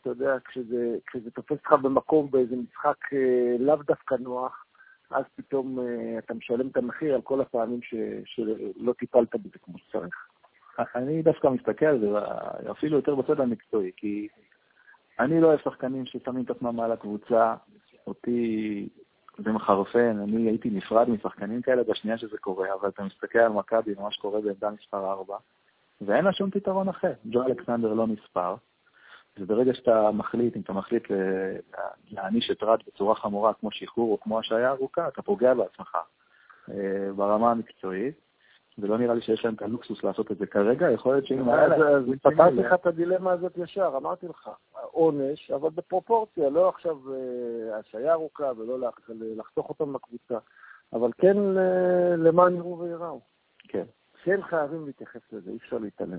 [0.00, 4.64] אתה יודע, כשזה, כשזה תופס אותך במקום באיזה משחק אה, לאו דווקא נוח,
[5.10, 9.78] אז פתאום אה, אתה משלם את המחיר על כל הפעמים ש, שלא טיפלת בזה כמו
[9.78, 10.26] שצריך.
[10.94, 12.06] אני דווקא מסתכל על זה
[12.70, 14.28] אפילו יותר בצד המקצועי, כי
[15.20, 17.54] אני לא אוהב שחקנים ששמים את עצמם מעל הקבוצה.
[18.06, 18.88] אותי
[19.38, 23.94] זה מחרפן, אני הייתי נפרד משחקנים כאלה בשנייה שזה קורה, אבל אתה מסתכל על מכבי,
[24.00, 25.36] מה שקורה בעמדה מספר 4,
[26.00, 27.12] ואין לה שום פתרון אחר.
[27.30, 28.54] ג'ו אלכסנדר לא נספר,
[29.38, 31.08] וברגע שאתה מחליט, אם אתה מחליט
[32.10, 35.96] להעניש את רד בצורה חמורה, כמו שחרור או כמו השעיה ארוכה, אתה פוגע בעצמך
[36.70, 38.14] אה, ברמה המקצועית,
[38.80, 41.64] ולא נראה לי שיש להם את הלוקסוס לעשות את זה כרגע, יכול להיות שאם היה.
[41.64, 47.78] אז פתרתי לך את הדילמה הזאת ישר, אמרתי לך, עונש, אבל בפרופורציה, לא עכשיו אה,
[47.78, 48.90] השעיה ארוכה ולא
[49.36, 50.38] לחתוך אותם לקבוצה,
[50.92, 51.36] אבל כן
[52.16, 53.20] למען יראו וייראו.
[53.68, 53.84] כן.
[54.24, 56.18] כן חייבים להתייחס לזה, אי אפשר להתעלם.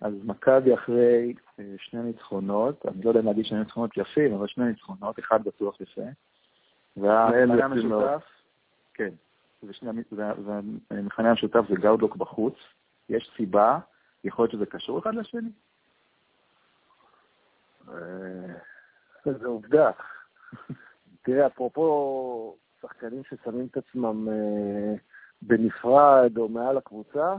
[0.00, 4.46] אז מכבי אחרי אה, שני ניצחונות, אני לא יודע אם להגיד שני ניצחונות יפים, אבל
[4.46, 6.02] שני ניצחונות, אחד בטוח יפה.
[6.96, 8.24] והמכנה המשותף,
[8.94, 9.10] כן,
[10.90, 12.54] והמכנה המשותף זה גאודלוק בחוץ.
[13.08, 13.78] יש סיבה,
[14.24, 15.50] יכול להיות שזה קשור אחד לשני?
[17.88, 18.54] אה,
[19.24, 19.90] זה עובדה.
[21.24, 24.94] תראה, אפרופו שחקנים ששמים את עצמם אה,
[25.42, 27.34] בנפרד או מעל הקבוצה,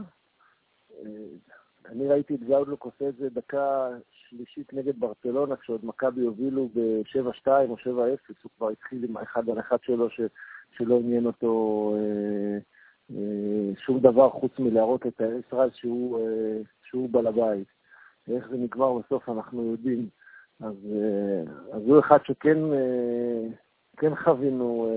[1.86, 7.48] אני ראיתי את גאודלוק עושה את זה דקה שלישית נגד ברצלונה, כשעוד מכבי הובילו ב-7-2
[7.48, 7.86] או 7-0,
[8.42, 10.08] הוא כבר התחיל עם האחד על אחד שלו,
[10.76, 12.58] שלא עניין אותו אה,
[13.16, 15.20] אה, שום דבר חוץ מלהראות את
[15.52, 17.68] רז שהוא, אה, שהוא בעל הבית.
[18.28, 20.08] ואיך זה נגמר בסוף אנחנו יודעים.
[20.60, 20.74] אז,
[21.72, 22.58] אז הוא אחד שכן
[23.96, 24.88] כן חווינו,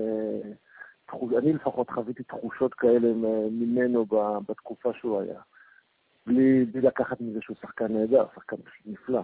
[1.38, 3.08] אני לפחות חוויתי תחושות כאלה
[3.50, 4.06] ממנו
[4.48, 5.40] בתקופה שהוא היה.
[6.26, 8.56] בלי, בלי לקחת מזה שהוא שחקן נהדר, שחקן
[8.86, 9.22] נפלא.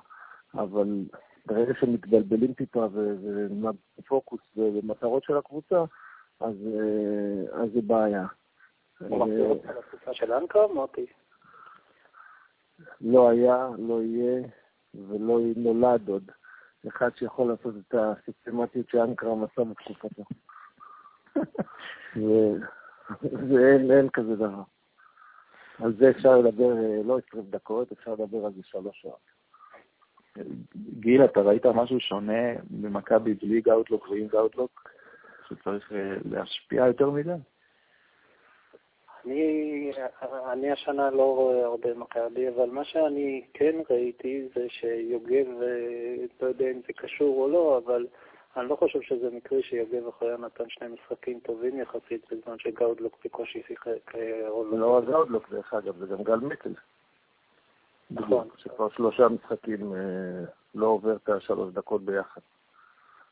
[0.54, 1.04] אבל
[1.46, 2.86] ברגע שמתבלבלים טיפה
[3.98, 5.84] ופוקוס ומטרות של הקבוצה,
[6.40, 8.26] אז, אה, אז זה בעיה.
[10.12, 10.32] של
[10.74, 11.06] מוטי?
[13.00, 14.42] לא היה, לא יהיה
[14.94, 16.30] ולא נולד עוד
[16.88, 20.22] אחד שיכול לעשות את הסיסטמטיות שאנקרם עשה בתקופתו.
[23.48, 24.62] ואין כזה דבר.
[25.78, 29.38] על זה אפשר לדבר אה, לא 20 דקות, אפשר לדבר על זה שלוש שעות.
[31.00, 34.90] גיל, אתה ראית משהו שונה במכבי בלי גאוטלוק ועם גאוטלוק,
[35.48, 37.34] שצריך אה, להשפיע יותר מזה?
[39.24, 39.92] אני,
[40.52, 46.46] אני השנה לא רואה הרבה מכבי, אבל מה שאני כן ראיתי זה שיוגב, אה, לא
[46.46, 48.06] יודע אם זה קשור או לא, אבל
[48.56, 53.62] אני לא חושב שזה מקרי שיוגב אחריה נתן שני משחקים טובים יחסית בזמן שגאודלוק בקושי
[53.66, 54.14] שיחק.
[54.14, 56.74] אה, לא גאודלוק, דרך אגב, זה גם גל מיטל.
[58.10, 58.48] נכון.
[58.56, 59.92] שכבר שלושה משחקים
[60.74, 62.40] לא עובר את השלוש דקות ביחד.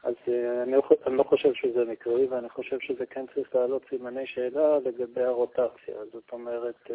[0.03, 4.79] אז אה, אני, לא חושב שזה מקרי, ואני חושב שזה כן צריך לעלות סימני שאלה
[4.79, 5.95] לגבי הרוטציה.
[6.13, 6.91] זאת אומרת,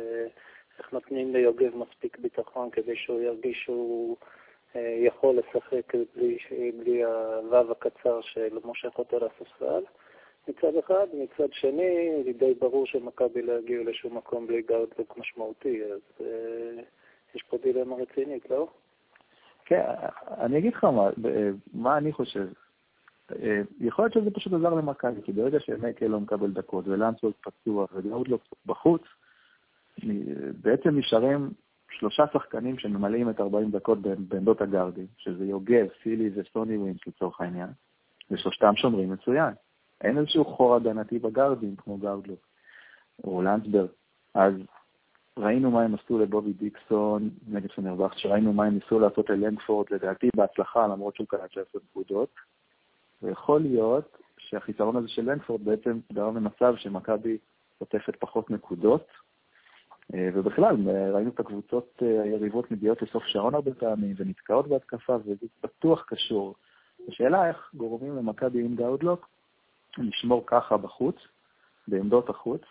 [0.80, 4.18] איך נותנים ליוגב מספיק ביטחון כדי שהוא ירגיש שהוא
[4.76, 6.38] אה, יכול לשחק בלי,
[6.80, 9.84] בלי הוו הקצר שמושך אותו לספסל
[10.48, 16.00] מצד אחד, מצד שני, די ברור שמכבי לא יגיעו לשום מקום בלי גאודלוק משמעותי, אז
[16.22, 16.84] אה,
[17.36, 18.68] יש פה דילמה רצינית, לא?
[19.66, 19.84] כן,
[20.28, 21.10] אני אגיד לך מה,
[21.74, 22.48] מה אני חושב.
[23.42, 27.86] אה, יכול להיות שזה פשוט עזר למכבי, כי ברגע שמייקל לא מקבל דקות ולנסוולד פצוע
[27.94, 29.02] וגאודלוק בחוץ,
[30.62, 31.50] בעצם נשארים
[31.92, 37.70] שלושה שחקנים שממלאים את 40 דקות בעמדות הגארדים, שזה יוגב, סילי וסוני ווינס לצורך העניין,
[38.32, 39.54] ושלושתם שומרים מצוין.
[40.02, 42.48] אין איזשהו חור הגנתי בגארדים כמו גארדלוק
[43.24, 43.90] או לנדסברג.
[44.34, 44.54] אז
[45.40, 50.30] ראינו מה הם עשו לבובי דיקסון נגד פנרבכט, שראינו מה הם ניסו לעשות ללנגפורד, לדעתי
[50.36, 52.30] בהצלחה, למרות שהוא קלט 19 נקודות.
[53.24, 57.38] ויכול להיות שהחיסרון הזה של לנגפורד בעצם גרם למצב שמכבי
[57.80, 59.08] חוטפת פחות נקודות,
[60.14, 60.76] אה, ובכלל,
[61.14, 66.56] ראינו את הקבוצות אה, היריבות מגיעות לסוף שעון הרבה פעמים ונתקעות בהתקפה, וזה בטוח קשור.
[67.08, 69.30] השאלה איך גורמים למכבי עם גאודלוק
[69.98, 71.16] לשמור ככה בחוץ,
[71.88, 72.62] בעמדות החוץ,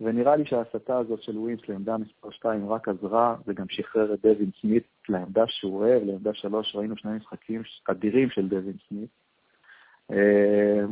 [0.00, 4.50] ונראה לי שההסתה הזאת של ווינס לעמדה מספר 2 רק עזרה, וגם שחרר את דווין
[4.60, 9.21] סמית לעמדה שהוא אוהב, לעמדה 3, ראינו שני משחקים אדירים של דווין סמית.
[10.10, 10.84] אה,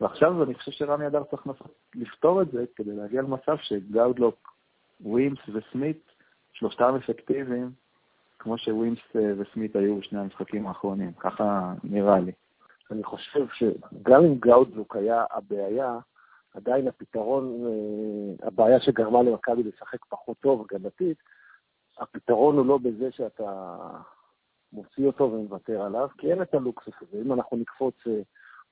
[0.00, 1.46] ועכשיו אני חושב שרמי אדר צריך
[1.94, 4.52] לפתור את זה כדי להגיע למצב שגאודלוק
[5.00, 6.12] ווימס וסמית,
[6.52, 7.70] שלושתם אפקטיביים,
[8.38, 12.32] כמו שווימס אה, וסמית היו בשני המשחקים האחרונים, ככה נראה לי.
[12.90, 15.98] אני חושב שגם אם גאודזוק היה הבעיה,
[16.54, 21.18] עדיין הפתרון, אה, הבעיה שגרמה למכבי לשחק פחות טוב הגנתית,
[21.98, 23.76] הפתרון הוא לא בזה שאתה
[24.72, 27.22] מוציא אותו ומוותר עליו, כי אין את הלוקסוס הזה.
[27.22, 27.94] אם אנחנו נקפוץ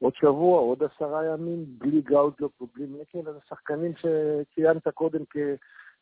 [0.04, 5.36] עוד שבוע, עוד עשרה ימים, בלי גאודלוק ובלי מקל, אז השחקנים שציינת קודם כ...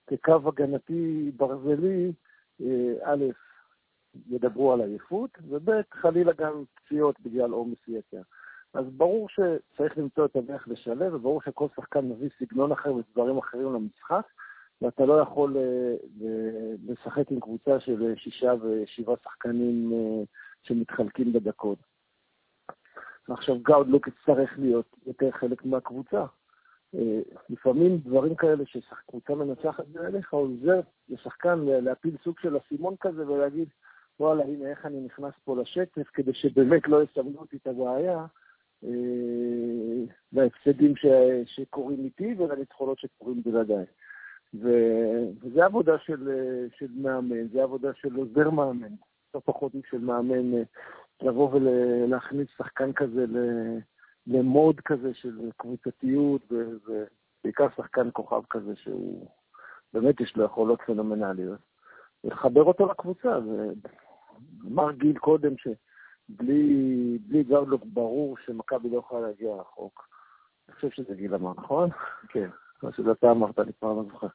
[0.06, 2.12] כקו הגנתי ברזלי,
[2.60, 3.24] אה, א',
[4.28, 8.22] ידברו על עייפות, וב', חלילה גם פציעות בגלל עומס יתר.
[8.74, 13.74] אז ברור שצריך למצוא את הדרך לשלב, וברור שכל שחקן מביא סגנון אחר ודברים אחרים
[13.74, 14.26] למשחק,
[14.82, 15.94] ואתה לא יכול אה,
[16.88, 20.24] לשחק עם קבוצה של שישה ושבעה שחקנים אה,
[20.62, 21.91] שמתחלקים בדקות.
[23.28, 26.24] עכשיו גאודלוק יצטרך להיות יותר חלק מהקבוצה.
[26.94, 33.68] אה, לפעמים דברים כאלה שקבוצה מנצחת בעליך עוזר לשחקן להפיל סוג של אסימון כזה ולהגיד,
[34.20, 38.26] וואלה, הנה איך אני נכנס פה לשטף כדי שבאמת לא יסמנו אותי את הבעיה
[38.84, 38.90] אה,
[40.32, 41.06] להפסדים ש...
[41.46, 43.84] שקורים איתי ולניצחונות שקורים בלעדיי.
[44.54, 44.68] ו...
[45.42, 46.30] וזה עבודה של,
[46.78, 48.94] של מאמן, זה עבודה של עוזר מאמן,
[49.34, 50.62] לא פחות משל מאמן, אה,
[51.22, 53.24] לבוא ולהכניס שחקן כזה
[54.26, 59.26] למוד כזה של קבוצתיות, ובעיקר שחקן כוכב כזה שהוא
[59.92, 61.58] באמת יש לו יכולות פנומנליות,
[62.24, 63.38] ולחבר אותו לקבוצה.
[64.64, 70.08] ואמר גיל קודם שבלי גרדלוק ברור שמכבי לא יכולה להגיע רחוק.
[70.68, 71.90] אני חושב שזה גיל אמר, נכון?
[72.28, 72.48] כן.
[72.82, 74.26] מה שאתה אמרת, אני כבר לא זוכר.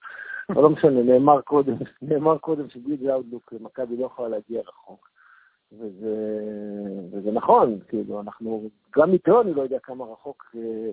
[0.50, 5.10] אבל לא משנה, נאמר קודם, נאמר קודם שבלי גאודלוק מכבי לא יכולה להגיע רחוק.
[5.72, 6.16] וזה,
[7.12, 10.90] וזה נכון, כאילו, אנחנו, גם איתו אני לא יודע כמה רחוק, אה,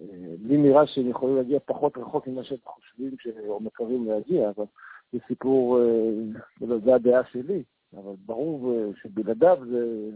[0.00, 3.16] אה, לי נראה שהם יכולים להגיע פחות רחוק ממה שהם חושבים
[3.48, 4.64] או מקווים להגיע, אבל
[5.12, 7.62] זה סיפור, אה, זה הדעה שלי,
[7.94, 10.10] אבל ברור שבלעדיו זה,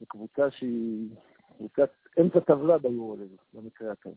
[0.00, 1.10] זה קבוצה שהיא
[1.56, 4.14] קבוצת אמצע טבלה ביורו-ליג, במקרה הטוב.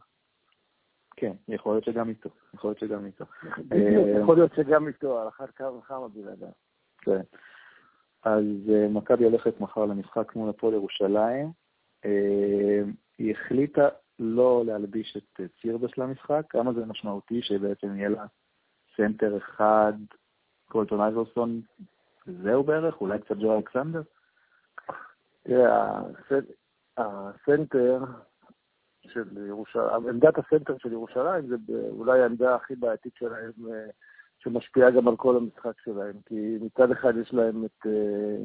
[1.15, 3.25] כן, יכול להיות שגם איתו, יכול להיות שגם איתו.
[4.21, 6.49] יכול להיות שגם איתו, על אחת כמה וכמה בלעדיו.
[6.97, 7.21] כן.
[8.23, 11.51] אז uh, מכבי הולכת מחר למשחק מול הפועל ירושלים.
[12.05, 12.07] אה,
[13.17, 13.87] היא החליטה
[14.19, 18.25] לא להלביש את אה, צירבס למשחק, כמה זה משמעותי שבעצם יהיה לה
[18.97, 19.93] סנטר אחד,
[20.69, 21.61] קולטון אייברסון,
[22.25, 24.01] זהו בערך, אולי קצת ג'ו אלכסנדר?
[25.43, 26.01] תראה,
[26.97, 28.03] הסנטר
[29.07, 31.55] של ירושלים, עמדת הסנטר של ירושלים זה
[31.89, 33.51] אולי העמדה הכי בעייתית שלהם
[34.43, 38.43] שמשפיעה גם על כל המשחק שלהם, כי מצד אחד יש להם את, אה,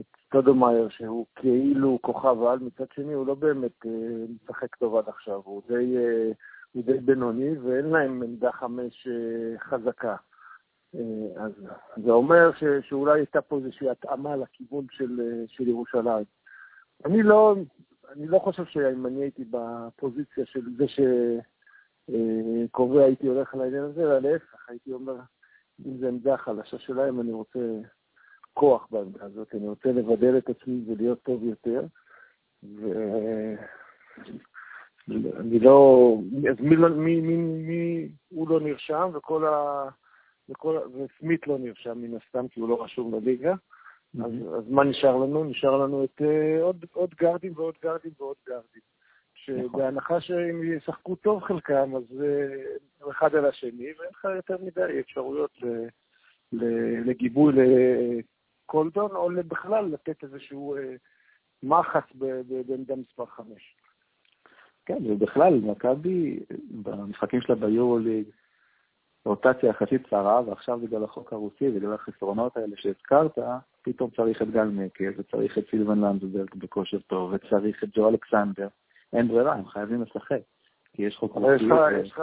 [0.00, 5.08] את סטודומאייר שהוא כאילו כוכב על, מצד שני הוא לא באמת אה, משחק טוב עד
[5.08, 6.30] עכשיו, הוא די, אה,
[6.72, 9.08] הוא די בינוני ואין להם עמדה חמש
[9.58, 10.16] חזקה.
[11.36, 11.52] אז
[11.96, 16.24] זה אומר ש, שאולי הייתה פה איזושהי התאמה לכיוון של, של ירושלים.
[17.04, 17.56] אני לא,
[18.12, 21.00] אני לא חושב שאם אני הייתי בפוזיציה של זה ש...
[22.70, 25.16] קובע הייתי הולך לעניין הזה, אלא להפך, הייתי אומר,
[25.86, 27.58] אם זו עמדה חלשה שלהם, אני רוצה
[28.54, 31.84] כוח בעמדה הזאת, אני רוצה לבדל את עצמי ולהיות טוב יותר.
[35.08, 36.16] ואני לא,
[36.50, 39.88] אז מי, לא, מי, מי, מי הוא לא נרשם, וכל ה...
[40.48, 43.52] וכל, וסמית לא נרשם מן הסתם, כי הוא לא רשום בליגה.
[43.52, 44.24] Mm-hmm.
[44.24, 45.44] אז, אז מה נשאר לנו?
[45.44, 48.82] נשאר לנו את uh, עוד, עוד גרדים ועוד גרדים ועוד גרדים.
[49.44, 52.02] שבהנחה שהם ישחקו טוב חלקם, אז
[53.02, 55.58] uh, אחד על השני, ואין לך יותר מדי אפשרויות
[57.06, 57.52] לגיבוי
[58.66, 60.80] לקולדון, או בכלל לתת איזשהו uh,
[61.62, 62.04] מחץ
[62.66, 63.76] בעמדה מספר 5.
[64.86, 68.24] כן, ובכלל, מכבי, במשחקים שלה ביורו-ליג,
[69.24, 73.38] רוטציה יחסית צרה, ועכשיו בגלל החוק הרוסי, בגלל החסרונות האלה שהזכרת,
[73.82, 78.68] פתאום צריך את גל מקל, וצריך את סילבן לנדסברג בכושר טוב, וצריך את ג'ו אלכסנדר.
[79.12, 80.40] אין ברירה, הם חייבים לשחק.
[80.92, 81.54] כי יש חוק רוחי.
[82.00, 82.22] יש לך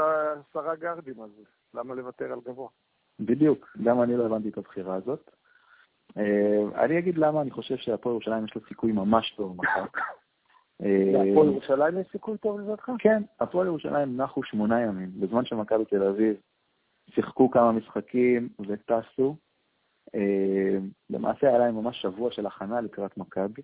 [0.50, 1.30] עשרה גרדים, אז
[1.73, 2.69] למה לוותר על גבוה?
[3.19, 5.32] בדיוק, גם אני לא הבנתי את הבחירה הזאת.
[6.17, 9.86] אה, אני אגיד למה אני חושב שהפועל ירושלים יש לו סיכוי ממש טוב מחר.
[11.13, 12.91] להפועל ירושלים יש סיכוי טוב לדעתך?
[13.00, 16.36] כן, הפועל ירושלים נחו שמונה ימים, בזמן שמכבי תל אביב
[17.10, 19.36] שיחקו כמה משחקים וטסו.
[20.15, 20.78] אה,
[21.10, 23.62] למעשה היה להם ממש שבוע של הכנה לקראת מכבי.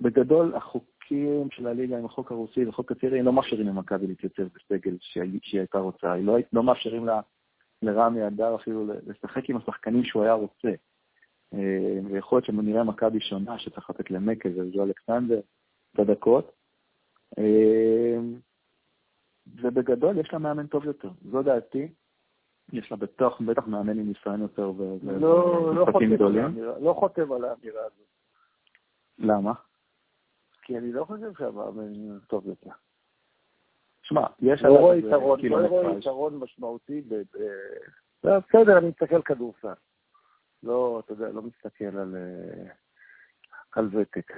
[0.00, 5.40] בגדול, החוקים של הליגה עם החוק הרוסי וחוק הצעירים לא מאפשרים למכבי להתייצב בסגל שהיא
[5.52, 6.12] הייתה רוצה.
[6.12, 7.20] היא לא, לא מאפשרים לה,
[7.82, 10.70] לרמי אדר אפילו לשחק עם השחקנים שהוא היה רוצה.
[11.54, 15.40] אה, ויכול להיות שנראה מכבי שונה שצריך לתת למקל וזו אלכסנדר
[15.92, 16.52] את הדקות.
[17.38, 18.18] אה,
[19.62, 21.88] ובגדול יש לה מאמן טוב יותר, זו דעתי.
[22.72, 26.58] יש לה בטח, בטח מאמן עם ניסיון יותר ומשחקים לא, לא גדולים.
[26.80, 28.06] לא חותם על האמירה הזאת.
[29.18, 29.52] למה?
[30.66, 32.70] כי אני לא חושב שהמאמן טוב יותר.
[34.02, 37.22] שמע, יש לא רואה יתרון, לא רואה יתרון משמעותי ב...
[38.24, 39.74] בסדר, אני מסתכל כדורסל.
[40.62, 42.70] לא, אתה יודע, לא מסתכל על, אה,
[43.72, 44.32] על ותק.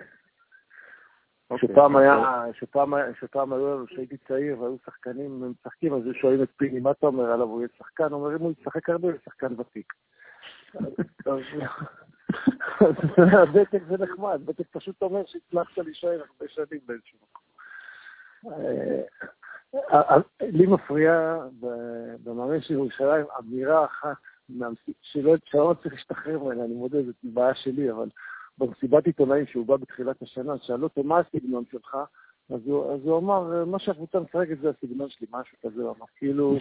[1.50, 6.42] אוקיי, שפעם היה, שפעם, שפעם היו לנו, כשהייתי צעיר והיו שחקנים משחקים, אז היו שואלים
[6.42, 8.04] את פיני, מה אתה אומר עליו, הוא יהיה שחקן?
[8.04, 9.92] הוא אומר, אם הוא ישחק הרבה, הוא יהיה שחקן ותיק.
[13.54, 17.48] ותק זה נחמד, ותק פשוט אומר שהצלחת להישאר הרבה שנים באיזשהו מקום.
[20.42, 21.38] לי מפריע
[22.24, 24.16] במאמן של ירושלים אמירה אחת
[25.02, 28.08] שלא צריך להשתחרר ממנה, אני מודה, זאת בעיה שלי, אבל
[28.58, 31.96] במסיבת עיתונאים שהוא בא בתחילת השנה, שאלו אותו מה הסגנון שלך,
[32.50, 36.58] אז הוא, אמר, מה שהקבוצה משחקת זה הסגנון שלי, משהו כזה, הוא אמר, כאילו,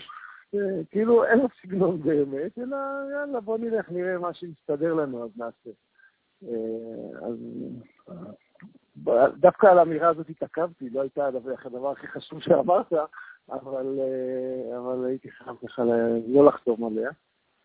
[0.91, 2.77] כאילו אין לו סגנון באמת, אלא
[3.11, 5.69] יאללה, בוא נלך, נראה מה שמסתדר לנו, אז נעשה.
[7.21, 7.35] אז
[9.39, 11.27] דווקא על האמירה הזאת התעכבתי, לא הייתה
[11.65, 12.93] הדבר הכי חשוב שאמרת,
[13.51, 13.99] אבל,
[14.77, 15.83] אבל הייתי חייב ככה
[16.27, 17.09] לא לחתום עליה.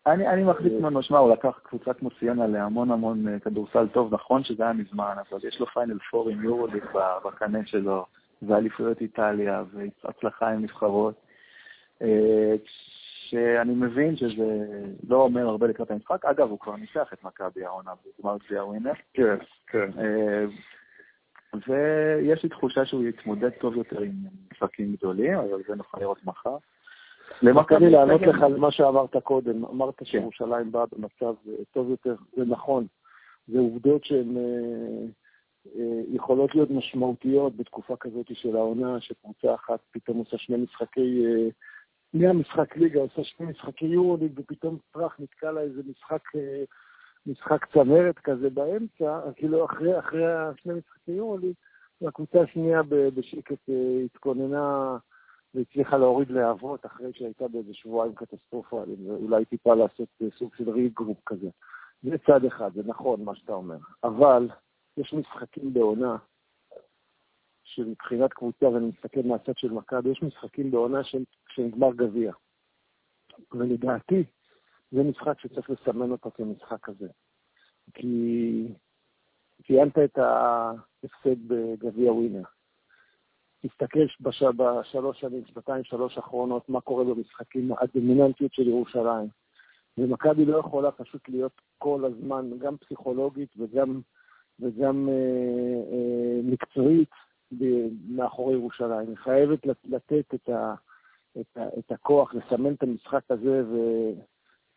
[0.07, 4.43] אני, אני מחזיק ממנו, שמע, הוא לקח קבוצה כמו סיונה להמון המון כדורסל טוב, נכון
[4.43, 6.83] שזה היה מזמן, אבל יש לו פיינל פור עם יורוליק
[7.25, 8.05] בקנה שלו,
[8.41, 11.15] ואליפויות איטליה, והצלחה עם נבחרות,
[13.29, 14.65] שאני מבין שזה
[15.09, 16.25] לא אומר הרבה לקראת המשחק.
[16.25, 18.93] אגב, הוא כבר ניצח את מכבי העונה בגמר גביע ווינר.
[19.13, 19.35] כן,
[19.67, 19.89] כן.
[21.67, 24.11] ויש לי תחושה שהוא יתמודד טוב יותר עם
[24.53, 26.57] משחקים גדולים, אבל זה נוכל לראות מחר.
[27.41, 31.33] למכבי לענות לך על מה שאמרת קודם, אמרת שירושלים באה במצב
[31.71, 32.87] טוב יותר, זה נכון.
[33.47, 34.37] זה עובדות שהן
[36.11, 41.23] יכולות להיות משמעותיות בתקופה כזאת של העונה, שקבוצה אחת פתאום עושה שני משחקי,
[42.13, 46.21] מהמשחק ליגה עושה שני משחקי יורוליג, ופתאום טראח נתקע לה איזה משחק,
[47.25, 50.23] משחק צמרת כזה באמצע, כאילו אחרי, אחרי
[50.57, 51.53] שני משחקי יורוליג,
[52.07, 53.69] הקבוצה השנייה בשקט
[54.05, 54.97] התכוננה
[55.55, 61.49] והצליחה להוריד להבות אחרי שהייתה באיזה שבועיים קטסטרופליים, ואולי טיפה לעשות סוג של regroup כזה.
[62.03, 63.77] זה צד אחד, זה נכון מה שאתה אומר.
[64.03, 64.49] אבל
[64.97, 66.17] יש משחקים בעונה,
[67.63, 71.03] שמבחינת קבוצה, ואני מסתכל מהצד של מכבי, יש משחקים בעונה
[71.55, 72.33] של, שנגמר גביע.
[73.51, 74.23] ולדעתי,
[74.91, 77.07] זה משחק שצריך לסמן אותו כמשחק כזה.
[77.93, 78.67] כי
[79.67, 82.43] ציינת את ההפסד בגביע ווינר.
[83.61, 84.43] תסתכל בש...
[84.43, 89.27] בשלוש שנים, שנתיים, שלוש האחרונות, מה קורה במשחקים, הדומיננטיות של ירושלים.
[89.97, 94.01] ומכבי לא יכולה פשוט להיות כל הזמן, גם פסיכולוגית וגם,
[94.59, 95.13] וגם אה,
[95.93, 97.09] אה, מקצועית
[98.07, 99.09] מאחורי ירושלים.
[99.09, 100.75] היא חייבת לתת את, ה,
[101.41, 103.77] את, ה, את הכוח, לסמן את המשחק הזה, ו,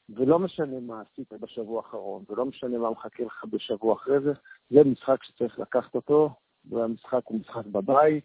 [0.08, 4.32] ולא משנה מה עשית בשבוע האחרון, ולא משנה מה מחכה לך בשבוע אחרי זה,
[4.70, 6.30] זה משחק שצריך לקחת אותו,
[6.70, 8.24] והמשחק הוא משחק בבית.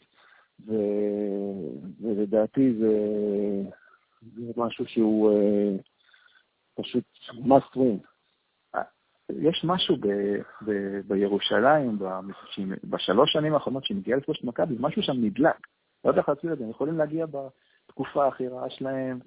[0.68, 0.74] ו...
[2.02, 2.96] ולדעתי זה...
[4.22, 5.82] זה משהו שהוא uh,
[6.82, 8.08] פשוט must win.
[9.40, 10.08] יש משהו ב,
[10.66, 10.72] ב,
[11.08, 12.06] בירושלים, ב,
[12.84, 15.68] בשלוש שנים האחרונות שמגיע לפגוש את מכבי, משהו שם נדלק.
[16.06, 17.26] לא יודע איך להסביר את זה, הם יכולים להגיע
[17.92, 19.20] בתקופה הכי רעה שלהם,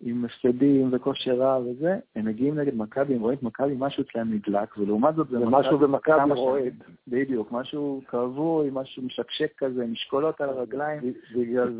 [0.00, 4.32] עם הפסדים וכושר רע וזה, הם מגיעים נגד מכבי, הם רואים את מכבי, משהו אצלם
[4.32, 6.74] נדלק, ולעומת זאת זה משהו במכבי רועד.
[7.08, 11.00] בדיוק, משהו כבוי, משהו משקשק כזה, משקולות על הרגליים.
[11.34, 11.78] בגלל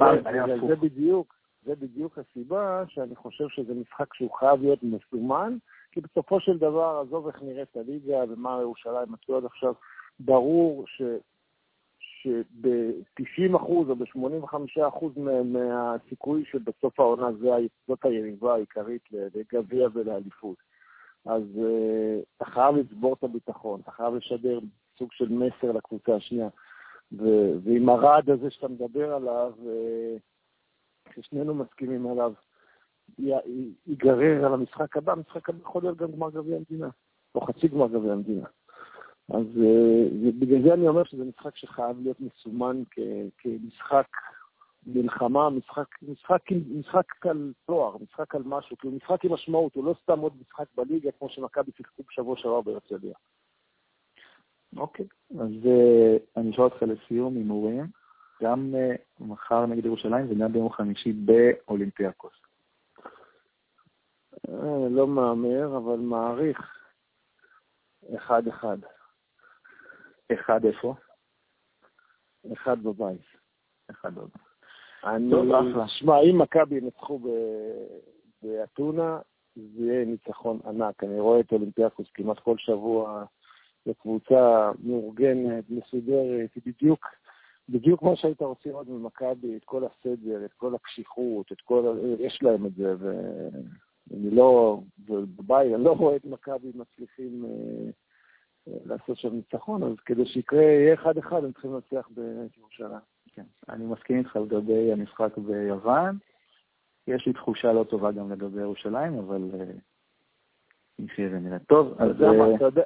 [0.68, 5.56] זה בדיוק, זה בדיוק הסיבה שאני חושב שזה משחק שהוא חייב להיות מסומן,
[5.92, 9.74] כי בסופו של דבר, עזוב איך נראית הליגה ומה ירושלים מצאו עד עכשיו,
[10.20, 11.02] ברור ש...
[12.22, 17.28] שב-90% או ב-85% מהסיכוי שבסוף העונה
[17.88, 20.56] זאת היריבה העיקרית לגביע ולאליפות.
[21.26, 24.58] אז uh, חייב לצבור את הביטחון, אתה חייב לשדר
[24.98, 26.48] סוג של מסר לקבוצה השנייה.
[27.12, 30.20] ו- ועם הרעד הזה שאתה מדבר עליו, uh,
[31.14, 32.32] ששנינו מסכימים עליו,
[33.86, 36.88] ייגרר על המשחק הבא, המשחק הבא יכול להיות גם גמר גביע המדינה,
[37.34, 38.46] או חצי גמר גביע המדינה.
[39.30, 42.98] אז uh, בגלל זה אני אומר שזה משחק שחייב להיות מסומן כ-
[43.38, 44.06] כמשחק
[44.86, 46.42] מלחמה, משחק, משחק,
[46.78, 50.66] משחק על תואר, משחק על משהו, כאילו משחק עם משמעות, הוא לא סתם עוד משחק
[50.74, 53.14] בליגה כמו שמכבי שיחקו בשבוע שעבר בהרצליה.
[54.76, 57.86] אוקיי, אז uh, אני אשאל אותך לסיום הימורים,
[58.42, 62.32] גם uh, מחר נגד ירושלים וגם ביום חמישי באולימפיאקוס.
[64.90, 66.76] לא מהמר, אבל מעריך
[68.16, 68.78] אחד-אחד.
[70.32, 70.94] אחד איפה?
[72.52, 73.20] אחד בבית.
[73.90, 74.50] אחד בבית.
[75.04, 75.30] אני,
[75.86, 77.20] שמע, אם מכבי ינצחו
[78.42, 79.18] באתונה,
[79.56, 81.04] זה יהיה ניצחון ענק.
[81.04, 83.24] אני רואה את אולימפיאקוס כמעט כל שבוע,
[83.86, 87.06] זו קבוצה מאורגנת, מסודרת, היא בדיוק,
[87.68, 92.42] בדיוק כמו שהיית רוצה לראות ממכבי, את כל הסדר, את כל הקשיחות, את כל, יש
[92.42, 97.90] להם את זה, ואני לא, בבית, אני לא רואה את מכבי מצליחים אה,
[98.84, 103.00] לעשות שם ניצחון, אז כדי שיקרה, יהיה אחד-אחד, הם צריכים לנצח בירושלים.
[103.34, 106.18] כן, אני מסכים איתך לגבי המשחק ביוון.
[107.06, 109.50] יש לי תחושה לא טובה גם לגבי ירושלים, אבל
[110.98, 111.58] נחיה ונראה.
[111.58, 112.10] טוב, אז...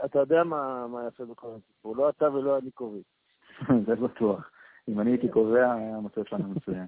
[0.05, 3.03] אתה יודע מה יפה בכל הסיפור, לא אתה ולא אני קובעים.
[3.87, 4.51] זה בטוח.
[4.89, 6.87] אם אני הייתי קובע, היה המצב שלנו מצוין.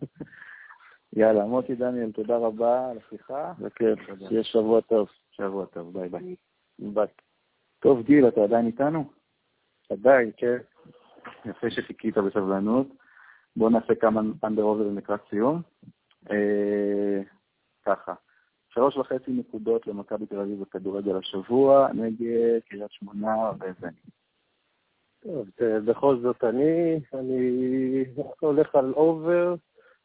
[1.17, 3.53] יאללה, מוטי דניאל, תודה רבה על השיחה.
[3.59, 5.09] בכיף, שיהיה שבוע טוב.
[5.31, 6.37] שבוע טוב, ביי ביי.
[6.79, 7.07] ביי.
[7.87, 9.05] טוב, גיל, אתה עדיין איתנו?
[9.91, 10.57] עדיין, כן.
[11.45, 12.87] יפה שחיכית בסבלנות.
[13.57, 15.63] בואו נעשה כמה under over לקראת סיום.
[16.31, 17.23] אה,
[17.85, 18.15] ככה,
[18.69, 24.01] שלוש וחצי נקודות למכבי תל אביב בכדורגל השבוע נגד קריית שמונה וזני.
[25.21, 25.49] טוב,
[25.85, 28.05] בכל זאת אני, אני
[28.41, 29.55] הולך על אובר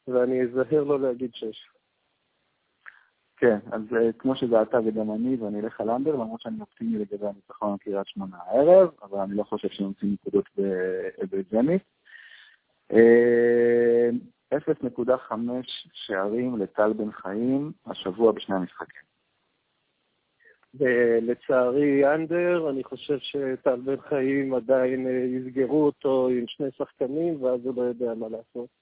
[0.08, 1.71] ואני אזהר לא להגיד שש.
[3.42, 7.28] כן, אז uh, כמו שדעתה וגם אני, ואני אלך על אנדר, למרות שאני אופטימי לגבי
[7.28, 10.50] הניצחון על קריית שמונה הערב, אבל אני לא חושב שהם יוצאים נקודות
[11.32, 11.82] בזנית.
[12.92, 12.96] 0.5
[15.94, 19.02] שערים לטל בן חיים השבוע בשני המשחקים.
[21.22, 27.66] לצערי אנדר, אני חושב שטל בן חיים עדיין אה, יסגרו אותו עם שני שחקנים, ואז
[27.66, 28.81] הוא לא יודע מה לעשות.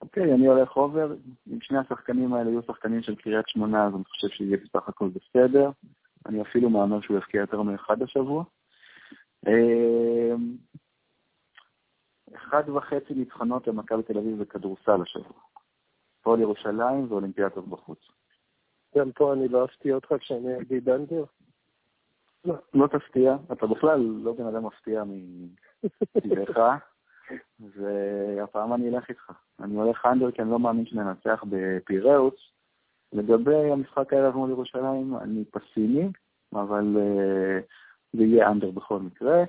[0.00, 1.14] אוקיי, אני הולך אובר.
[1.52, 5.08] אם שני השחקנים האלה יהיו שחקנים של קריית שמונה, אז אני חושב שיהיה בסך הכל
[5.08, 5.70] בסדר.
[6.26, 8.44] אני אפילו מאמר שהוא יפקיע יותר מאחד השבוע.
[9.46, 10.34] אה,
[12.34, 15.40] אחד וחצי ניצחונות למכבי תל אביב בכדורסל השבוע.
[16.22, 17.98] פועל ירושלים ואולימפיאטות בחוץ.
[18.98, 21.24] גם פה אני לא אפתיע אותך כשאני אגיד אנדר?
[22.44, 23.36] לא, לא תפתיע.
[23.52, 25.02] אתה בכלל לא בן אדם מפתיע
[26.14, 26.82] מטבעך,
[27.60, 29.32] והפעם אני אלך איתך.
[29.60, 32.34] אני הולך אנדר כי אני לא מאמין שננצח בפיראוס.
[33.12, 36.08] לגבי המשחק הערב מול ירושלים, אני פסימי,
[36.52, 37.62] אבל uh,
[38.12, 39.44] זה יהיה אנדר בכל מקרה.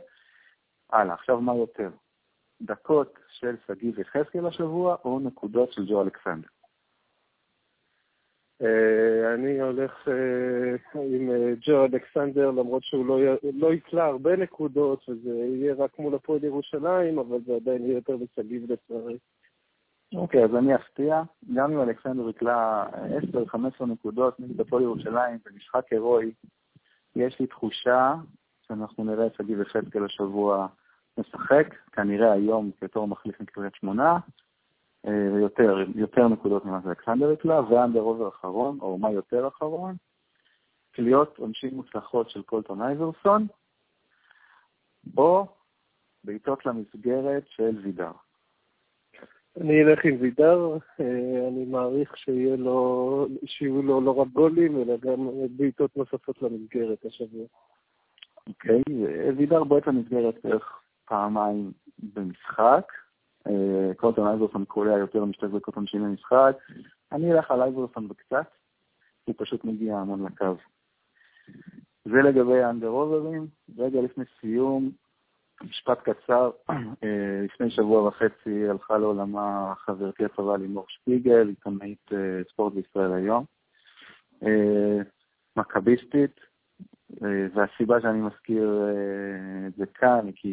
[0.92, 1.90] הלאה, עכשיו מה יותר?
[2.62, 6.48] דקות של שגיב יחזקאל השבוע, או נקודות של ג'ו אלכסנדר?
[8.62, 13.20] אה, אני הולך אה, עם אה, ג'ו אלכסנדר, למרות שהוא לא,
[13.54, 18.18] לא יקלע הרבה נקודות, וזה יהיה רק מול הפועל ירושלים, אבל זה עדיין יהיה יותר
[18.18, 19.18] בשגיב לצערי.
[20.16, 21.24] אוקיי, אז אני אפתיע.
[21.54, 22.86] גם אם אלכסנדר יקלע
[23.82, 26.32] 10-15 נקודות נגד הפועל ירושלים במשחק הירואי,
[27.16, 28.14] יש לי תחושה
[28.68, 30.68] שאנחנו נראה את שגיב יחזקאל השבוע
[31.18, 34.18] משחק, כנראה היום בתור מחליף מקריית שמונה,
[35.08, 39.96] ויותר, אה, יותר נקודות ממה שאלכסנדר יקלע, ו under over אחרון, או מה יותר אחרון,
[40.92, 43.48] קליעות עונשים מוצלחות של קולטון אייברסון,
[45.18, 45.48] או
[46.24, 48.12] בעיטות למסגרת של וידר.
[49.62, 54.98] אני אלך עם וידר, אה, אני מעריך שיהיה לו, שיהיו לו לא רק גולים, אלא
[54.98, 57.46] גם בעיטות נוספות למסגרת השבוע.
[58.48, 58.82] אוקיי,
[59.38, 61.72] וידר בועט למסגרת בערך פעמיים
[62.14, 62.92] במשחק.
[63.48, 66.58] אה, קולטון אייברסון קולע יותר משתי דקות עונשין למשחק.
[67.12, 68.48] אני אלך על אייברסון בקצת,
[69.24, 70.56] הוא פשוט מגיע המון לקו.
[72.06, 73.48] זה לגבי האנדר אוברים.
[73.78, 74.92] רגע לפני סיום,
[75.64, 76.52] משפט קצר,
[77.04, 83.46] אה, לפני שבוע וחצי הלכה לעולמה חברתי הטובה לימור שפיגל, עיתונאית אה, ספורט בישראל היום.
[85.58, 86.40] מכביסטית,
[87.54, 90.48] והסיבה שאני מזכיר אה, את זה כאן, כי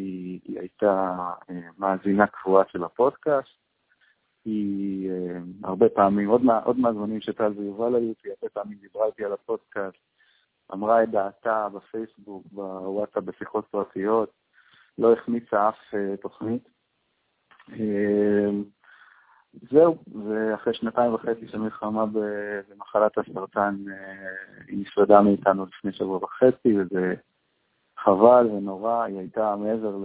[0.45, 1.15] היא הייתה
[1.49, 3.65] אה, מאזינה קבועה של הפודקאסט.
[4.45, 5.11] היא
[5.63, 9.33] הרבה פעמים, עוד, מה, עוד מהזמנים שטל ויובל היו, היא הרבה פעמים דיברה איתי על
[9.33, 9.97] הפודקאסט,
[10.73, 14.31] אמרה את דעתה בפייסבוק, בוואטסאפ, בשיחות פרטיות,
[14.97, 16.69] לא החמיצה אף תוכנית.
[19.71, 26.79] זהו, ואחרי שנתיים וחצי של מלחמה במחלת הסרטן, אה, היא נפרדה מאיתנו לפני שבוע וחצי,
[26.79, 27.13] וזה
[27.97, 29.03] חבל ונורא.
[29.03, 29.97] היא הייתה מעבר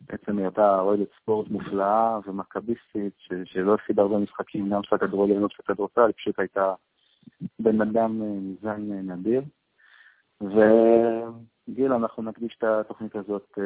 [0.00, 5.62] בעצם היותה אוהדת ספורט מופלאה ומכביסטית, שלא הפסידה הרבה משחקים, גם של הכדורגל וגם של
[5.64, 6.74] הכדורסל, היא פשוט הייתה
[7.58, 9.42] בן אדם אה, מזן אה, נדיר.
[10.40, 13.58] וגיל, אנחנו נקדיש את התוכנית הזאת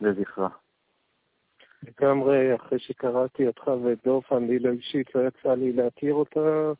[0.00, 0.48] לזכרה.
[1.82, 6.72] לגמרי, אחרי שקראתי אותך ואת דוף, אני לא אישית, לא יצא לי להכיר אותה,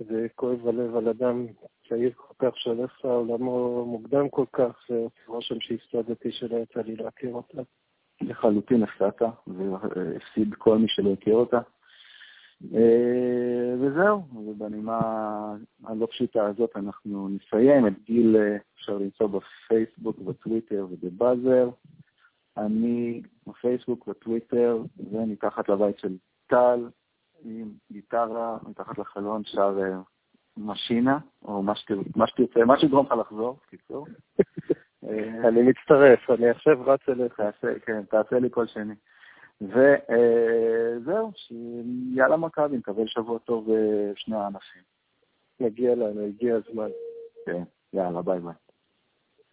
[0.00, 1.46] וכואב הלב על אדם
[1.88, 7.32] צעיר כל כך שהולך לעולמו מוקדם כל כך, זה רושם שהפסדתי שלא יצא לי להכיר
[7.32, 7.62] אותה.
[8.20, 11.60] לחלוטין הפסדת, והפסיד כל מי שלא הכיר אותה.
[12.74, 15.00] אה, וזהו, ובנימה
[15.84, 17.86] הלא פשוטה הזאת אנחנו נסיים.
[17.86, 18.36] את גיל
[18.74, 21.68] אפשר למצוא בפייסבוק, בטוויטר ובבאזר.
[22.58, 24.82] אני בפייסבוק, בטוויטר,
[25.12, 26.88] ומתחת לבית של טל,
[27.44, 29.98] עם גיטרה, מתחת לחלון שר אה,
[30.56, 31.76] משינה, או מה
[32.26, 34.06] שתרצה, מה שיגרום לך לחזור, קיצור.
[35.04, 37.42] אה, אני מצטרף, אני עכשיו רץ אליך.
[37.86, 38.94] כן, תעשה לי כל שני.
[39.60, 43.68] וזהו, אה, שיאללה מכבי, נקבל שבוע טוב
[44.12, 44.82] בשני הענפים.
[45.60, 46.88] מגיע לנו, הגיע הזמן.
[47.46, 47.62] כן.
[47.92, 48.67] יאללה, ביי ביי.